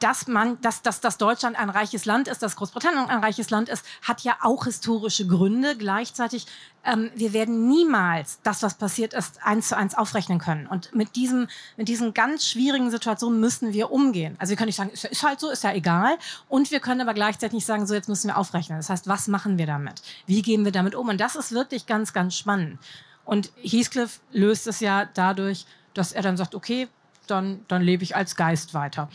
dass 0.00 0.26
man, 0.26 0.60
dass, 0.60 0.82
dass, 0.82 1.00
dass 1.00 1.18
Deutschland 1.18 1.58
ein 1.58 1.70
reiches 1.70 2.04
Land 2.04 2.28
ist, 2.28 2.42
dass 2.42 2.56
Großbritannien 2.56 3.08
ein 3.08 3.20
reiches 3.20 3.50
Land 3.50 3.68
ist, 3.68 3.84
hat 4.02 4.22
ja 4.22 4.36
auch 4.42 4.64
historische 4.64 5.26
Gründe. 5.26 5.76
Gleichzeitig, 5.76 6.46
ähm, 6.84 7.10
wir 7.14 7.32
werden 7.32 7.68
niemals 7.68 8.38
das, 8.42 8.62
was 8.62 8.74
passiert 8.74 9.14
ist, 9.14 9.44
eins 9.44 9.68
zu 9.68 9.76
eins 9.76 9.94
aufrechnen 9.94 10.38
können. 10.38 10.66
Und 10.66 10.94
mit 10.94 11.16
diesem, 11.16 11.48
mit 11.76 11.88
diesen 11.88 12.14
ganz 12.14 12.46
schwierigen 12.48 12.90
Situationen 12.90 13.40
müssen 13.40 13.72
wir 13.72 13.90
umgehen. 13.90 14.36
Also 14.38 14.50
wir 14.50 14.56
können 14.56 14.68
nicht 14.68 14.76
sagen, 14.76 14.90
ist, 14.90 15.04
ist 15.04 15.22
halt 15.22 15.40
so, 15.40 15.50
ist 15.50 15.64
ja 15.64 15.72
egal. 15.72 16.16
Und 16.48 16.70
wir 16.70 16.80
können 16.80 17.00
aber 17.00 17.14
gleichzeitig 17.14 17.54
nicht 17.54 17.66
sagen, 17.66 17.86
so 17.86 17.94
jetzt 17.94 18.08
müssen 18.08 18.28
wir 18.28 18.38
aufrechnen. 18.38 18.78
Das 18.78 18.90
heißt, 18.90 19.08
was 19.08 19.28
machen 19.28 19.58
wir 19.58 19.66
damit? 19.66 20.02
Wie 20.26 20.42
gehen 20.42 20.64
wir 20.64 20.72
damit 20.72 20.94
um? 20.94 21.08
Und 21.08 21.20
das 21.20 21.36
ist 21.36 21.52
wirklich 21.52 21.86
ganz, 21.86 22.12
ganz 22.12 22.36
spannend. 22.36 22.78
Und 23.24 23.52
Heathcliff 23.62 24.20
löst 24.32 24.66
es 24.66 24.80
ja 24.80 25.08
dadurch, 25.14 25.66
dass 25.94 26.12
er 26.12 26.22
dann 26.22 26.36
sagt, 26.36 26.54
okay, 26.54 26.88
dann, 27.26 27.64
dann 27.68 27.82
lebe 27.82 28.02
ich 28.02 28.16
als 28.16 28.36
Geist 28.36 28.74
weiter. 28.74 29.08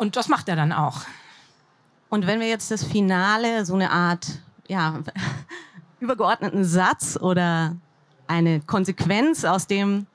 Und 0.00 0.16
das 0.16 0.28
macht 0.28 0.48
er 0.48 0.56
dann 0.56 0.72
auch. 0.72 1.02
Und 2.08 2.26
wenn 2.26 2.40
wir 2.40 2.48
jetzt 2.48 2.70
das 2.70 2.82
Finale, 2.82 3.66
so 3.66 3.74
eine 3.74 3.90
Art 3.90 4.26
ja, 4.66 5.00
übergeordneten 6.00 6.64
Satz 6.64 7.18
oder 7.20 7.76
eine 8.26 8.60
Konsequenz 8.60 9.44
aus 9.44 9.66
dem, 9.66 10.06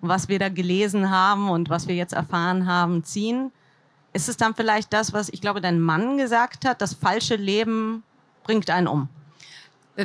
was 0.00 0.28
wir 0.28 0.40
da 0.40 0.48
gelesen 0.48 1.10
haben 1.10 1.50
und 1.50 1.70
was 1.70 1.86
wir 1.86 1.94
jetzt 1.94 2.14
erfahren 2.14 2.66
haben, 2.66 3.04
ziehen, 3.04 3.52
ist 4.12 4.28
es 4.28 4.36
dann 4.36 4.56
vielleicht 4.56 4.92
das, 4.92 5.12
was 5.12 5.28
ich 5.28 5.40
glaube, 5.40 5.60
dein 5.60 5.78
Mann 5.78 6.18
gesagt 6.18 6.64
hat, 6.64 6.82
das 6.82 6.94
falsche 6.94 7.36
Leben 7.36 8.02
bringt 8.42 8.68
einen 8.70 8.88
um. 8.88 9.08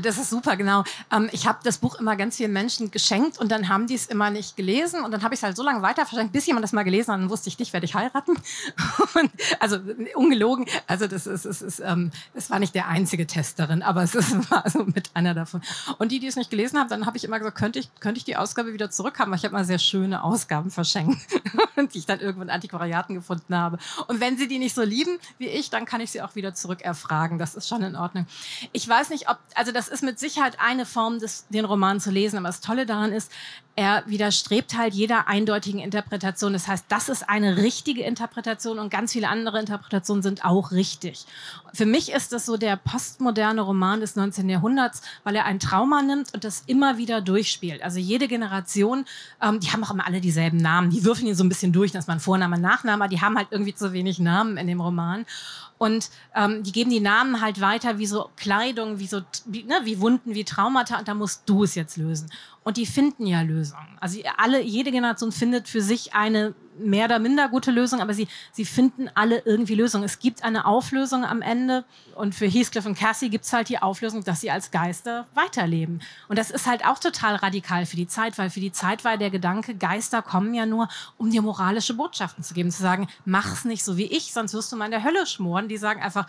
Das 0.02 0.18
ist 0.18 0.30
super, 0.30 0.56
genau. 0.56 0.84
Ähm, 1.12 1.30
ich 1.32 1.48
habe 1.48 1.60
das 1.64 1.80
Buch 1.80 1.96
immer 1.96 2.16
ganz 2.16 2.38
vielen 2.38 2.54
Menschen 2.54 2.92
geschenkt 2.92 3.40
und 3.40 3.52
dann 3.52 3.70
haben 3.70 3.88
die 3.88 3.96
es 3.96 4.06
immer 4.06 4.30
nicht 4.30 4.56
gelesen 4.56 5.04
und 5.04 5.12
dann 5.12 5.24
habe 5.24 5.34
ich 5.34 5.40
es 5.40 5.44
halt 5.44 5.58
so 5.58 5.64
lange 5.64 5.82
weiter 5.82 6.06
verschenkt, 6.06 6.34
bis 6.34 6.46
jemand 6.46 6.64
das 6.64 6.74
mal 6.74 6.84
gelesen 6.84 7.12
hat 7.14 7.24
dann 7.24 7.30
wusste 7.30 7.50
ich, 7.50 7.58
dich 7.58 7.74
werde 7.74 7.86
ich 7.86 7.96
heiraten. 7.96 8.34
Und, 9.16 9.32
also 9.60 9.78
ungelogen, 10.16 10.66
also 10.88 11.08
das 11.08 11.26
ist, 11.28 11.46
es 11.46 11.62
ist, 11.62 11.80
ähm, 11.80 12.12
es 12.34 12.50
war 12.50 12.60
nicht 12.60 12.76
der 12.76 12.88
einzige 12.88 13.26
Testerin, 13.26 13.82
aber 13.82 14.04
es 14.04 14.16
ist, 14.16 14.34
war 14.52 14.70
so 14.70 14.84
mit 14.84 15.12
einer 15.14 15.34
davon. 15.34 15.62
Und 16.00 16.12
die, 16.12 16.20
die 16.20 16.28
es 16.28 16.36
nicht 16.36 16.50
gelesen 16.50 16.80
haben, 16.80 16.90
dann 16.90 17.06
habe 17.06 17.18
ich 17.18 17.24
immer 17.24 17.40
gesagt, 17.40 17.58
könnte 17.58 17.80
ich, 17.80 17.94
könnte 18.00 18.18
ich 18.18 18.26
die 18.26 18.36
Ausgabe 18.36 18.74
wieder 18.74 18.92
zurückhaben, 18.92 19.32
weil 19.32 19.38
ich 19.38 19.46
habe 19.46 19.54
mal 19.54 19.66
sehr 19.66 19.80
schöne 19.80 20.24
Ausgaben 20.24 20.72
verschenkt 20.72 21.18
und 21.76 21.94
die 21.94 22.00
ich 22.00 22.06
dann 22.06 22.20
irgendwo 22.20 22.44
in 22.44 22.50
Antiquariaten 22.50 23.16
gefunden 23.16 23.56
habe. 23.56 23.78
Und 24.08 24.20
wenn 24.20 24.38
sie 24.38 24.48
die 24.48 24.60
nicht 24.60 24.76
so 24.76 24.84
lieben 24.84 25.18
wie 25.38 25.48
ich, 25.48 25.70
dann 25.70 25.86
kann 25.86 26.02
ich 26.02 26.12
sie 26.12 26.22
auch 26.22 26.36
wieder 26.36 26.54
zurückerfragen. 26.54 27.38
Das 27.38 27.56
ist 27.56 27.68
schon 27.68 27.84
in 27.84 27.96
Ordnung. 27.96 28.26
Ich 28.72 28.88
weiß 28.88 29.10
nicht, 29.10 29.30
ob, 29.30 29.38
also 29.56 29.72
das 29.72 29.83
das 29.84 29.94
ist 29.94 30.02
mit 30.02 30.18
Sicherheit 30.18 30.60
eine 30.60 30.86
Form, 30.86 31.20
des, 31.20 31.46
den 31.50 31.66
Roman 31.66 32.00
zu 32.00 32.10
lesen. 32.10 32.38
Aber 32.38 32.48
das 32.48 32.62
Tolle 32.62 32.86
daran 32.86 33.12
ist, 33.12 33.32
er 33.76 34.04
widerstrebt 34.06 34.78
halt 34.78 34.94
jeder 34.94 35.28
eindeutigen 35.28 35.80
Interpretation. 35.80 36.54
Das 36.54 36.68
heißt, 36.68 36.86
das 36.90 37.10
ist 37.10 37.28
eine 37.28 37.58
richtige 37.58 38.04
Interpretation 38.04 38.78
und 38.78 38.92
ganz 38.92 39.14
viele 39.14 39.30
andere 39.30 39.60
Interpretationen 39.60 40.22
sind 40.22 40.46
auch 40.46 40.72
richtig. 40.72 41.26
Für 41.74 41.88
mich 41.88 42.12
ist 42.12 42.34
das 42.34 42.46
so 42.46 42.56
der 42.56 42.76
postmoderne 42.76 43.62
Roman 43.62 44.00
des 44.00 44.16
19. 44.16 44.48
Jahrhunderts, 44.48 45.02
weil 45.24 45.36
er 45.36 45.46
ein 45.46 45.60
Trauma 45.60 46.04
nimmt 46.04 46.34
und 46.36 46.44
das 46.44 46.64
immer 46.68 46.98
wieder 46.98 47.22
durchspielt. 47.22 47.82
Also 47.82 47.98
jede 47.98 48.28
Generation, 48.28 49.06
ähm, 49.42 49.60
die 49.60 49.72
haben 49.72 49.84
auch 49.84 49.92
immer 49.92 50.06
alle 50.06 50.22
dieselben 50.22 50.58
Namen. 50.58 50.92
Die 50.92 51.04
würfeln 51.04 51.28
ihn 51.28 51.36
so 51.36 51.44
ein 51.44 51.50
bisschen 51.50 51.74
durch, 51.74 51.92
dass 51.92 52.06
man 52.06 52.20
Vorname, 52.20 52.60
Nachname, 52.60 53.10
die 53.10 53.22
haben 53.22 53.38
halt 53.38 53.48
irgendwie 53.50 53.74
zu 53.74 53.92
wenig 53.92 54.20
Namen 54.20 54.58
in 54.58 54.68
dem 54.68 54.82
Roman. 54.82 55.26
Und 55.80 56.12
ähm, 56.36 56.64
die 56.64 56.72
geben 56.72 56.92
die 56.92 57.00
Namen 57.00 57.42
halt 57.42 57.60
weiter 57.60 57.98
wie 57.98 58.06
so 58.06 58.30
Kleidung, 58.38 59.00
wie 59.00 59.08
so 59.08 59.22
wie, 59.46 59.64
ne, 59.64 59.82
wie 59.84 60.00
Wunden, 60.00 60.34
wie 60.34 60.44
Traumata. 60.44 61.00
Und 61.00 61.08
da 61.08 61.14
musst 61.14 61.42
du 61.46 61.64
es 61.64 61.76
jetzt 61.76 61.98
lösen. 61.98 62.30
Und 62.64 62.78
die 62.78 62.86
finden 62.86 63.26
ja 63.26 63.42
Lösungen. 63.42 63.98
Also 64.00 64.20
alle, 64.38 64.62
jede 64.62 64.92
Generation 64.92 65.32
findet 65.32 65.68
für 65.68 65.82
sich 65.82 66.14
eine 66.14 66.56
mehr 66.78 67.06
oder 67.06 67.20
minder 67.20 67.50
gute 67.50 67.72
Lösung, 67.72 68.02
aber 68.02 68.14
sie, 68.14 68.28
sie 68.52 68.66
finden 68.66 69.10
alle 69.14 69.40
irgendwie 69.46 69.76
Lösungen. 69.76 70.04
Es 70.04 70.20
gibt 70.20 70.44
eine 70.44 70.66
Auflösung 70.66 71.24
am 71.24 71.42
Ende 71.42 71.86
und 72.16 72.36
für 72.36 72.46
Heathcliff 72.46 72.86
und 72.86 72.98
Cassie 72.98 73.30
gibt 73.30 73.46
es 73.46 73.54
halt 73.54 73.70
die 73.70 73.80
Auflösung, 73.80 74.24
dass 74.24 74.42
sie 74.42 74.52
als 74.52 74.72
Geister 74.72 75.28
weiterleben. 75.34 76.02
Und 76.28 76.38
das 76.38 76.52
ist 76.52 76.68
halt 76.68 76.86
auch 76.86 77.00
total 77.00 77.36
radikal 77.36 77.86
für 77.86 77.96
die 77.96 78.08
Zeit, 78.08 78.38
weil 78.38 78.50
für 78.50 78.60
die 78.60 78.72
Zeit 78.72 79.04
war 79.06 79.18
der 79.18 79.30
Gedanke, 79.30 79.76
Geister 79.76 80.22
kommen 80.22 80.54
ja 80.54 80.66
nur, 80.66 80.88
um 81.18 81.30
dir 81.30 81.42
moralische 81.42 81.94
Botschaften 81.94 82.44
zu 82.44 82.54
geben, 82.54 82.72
zu 82.72 82.82
sagen, 82.82 83.08
mach's 83.26 83.66
nicht 83.66 83.84
so 83.84 83.98
wie 83.98 84.06
ich, 84.06 84.34
sonst 84.34 84.54
wirst 84.54 84.72
du 84.72 84.76
mal 84.76 84.86
in 84.86 84.92
der 84.92 85.04
Hölle 85.04 85.26
schmoren. 85.26 85.68
Die 85.68 85.78
sagen 85.78 86.02
einfach, 86.02 86.28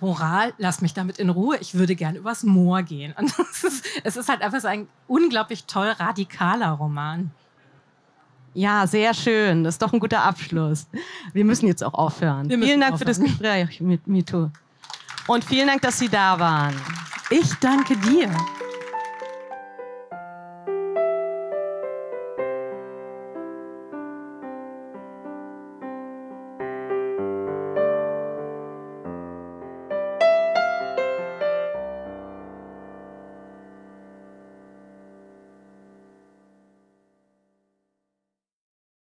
Moral, 0.00 0.52
lass 0.58 0.80
mich 0.80 0.94
damit 0.94 1.18
in 1.18 1.30
Ruhe, 1.30 1.56
ich 1.60 1.74
würde 1.74 1.94
gern 1.94 2.16
übers 2.16 2.42
Moor 2.42 2.82
gehen. 2.82 3.14
Und 3.16 3.32
ist, 3.64 3.84
es 4.04 4.16
ist 4.16 4.28
halt 4.28 4.42
einfach 4.42 4.60
so 4.60 4.68
ein 4.68 4.88
unglaublich 5.06 5.64
toll 5.64 5.88
radikaler 5.98 6.70
Roman. 6.70 7.30
Ja, 8.54 8.86
sehr 8.86 9.14
schön. 9.14 9.62
Das 9.62 9.74
ist 9.74 9.82
doch 9.82 9.92
ein 9.92 10.00
guter 10.00 10.22
Abschluss. 10.22 10.88
Wir 11.32 11.44
müssen 11.44 11.66
jetzt 11.68 11.84
auch 11.84 11.94
aufhören. 11.94 12.48
Vielen 12.48 12.80
Dank 12.80 12.94
aufhören. 12.94 12.98
für 12.98 13.04
das 13.04 13.20
Gespräch 13.20 13.80
mit 13.80 14.06
MeToo. 14.06 14.50
Und 15.28 15.44
vielen 15.44 15.68
Dank, 15.68 15.82
dass 15.82 15.98
Sie 15.98 16.08
da 16.08 16.38
waren. 16.38 16.74
Ich 17.30 17.54
danke 17.60 17.96
dir. 17.96 18.30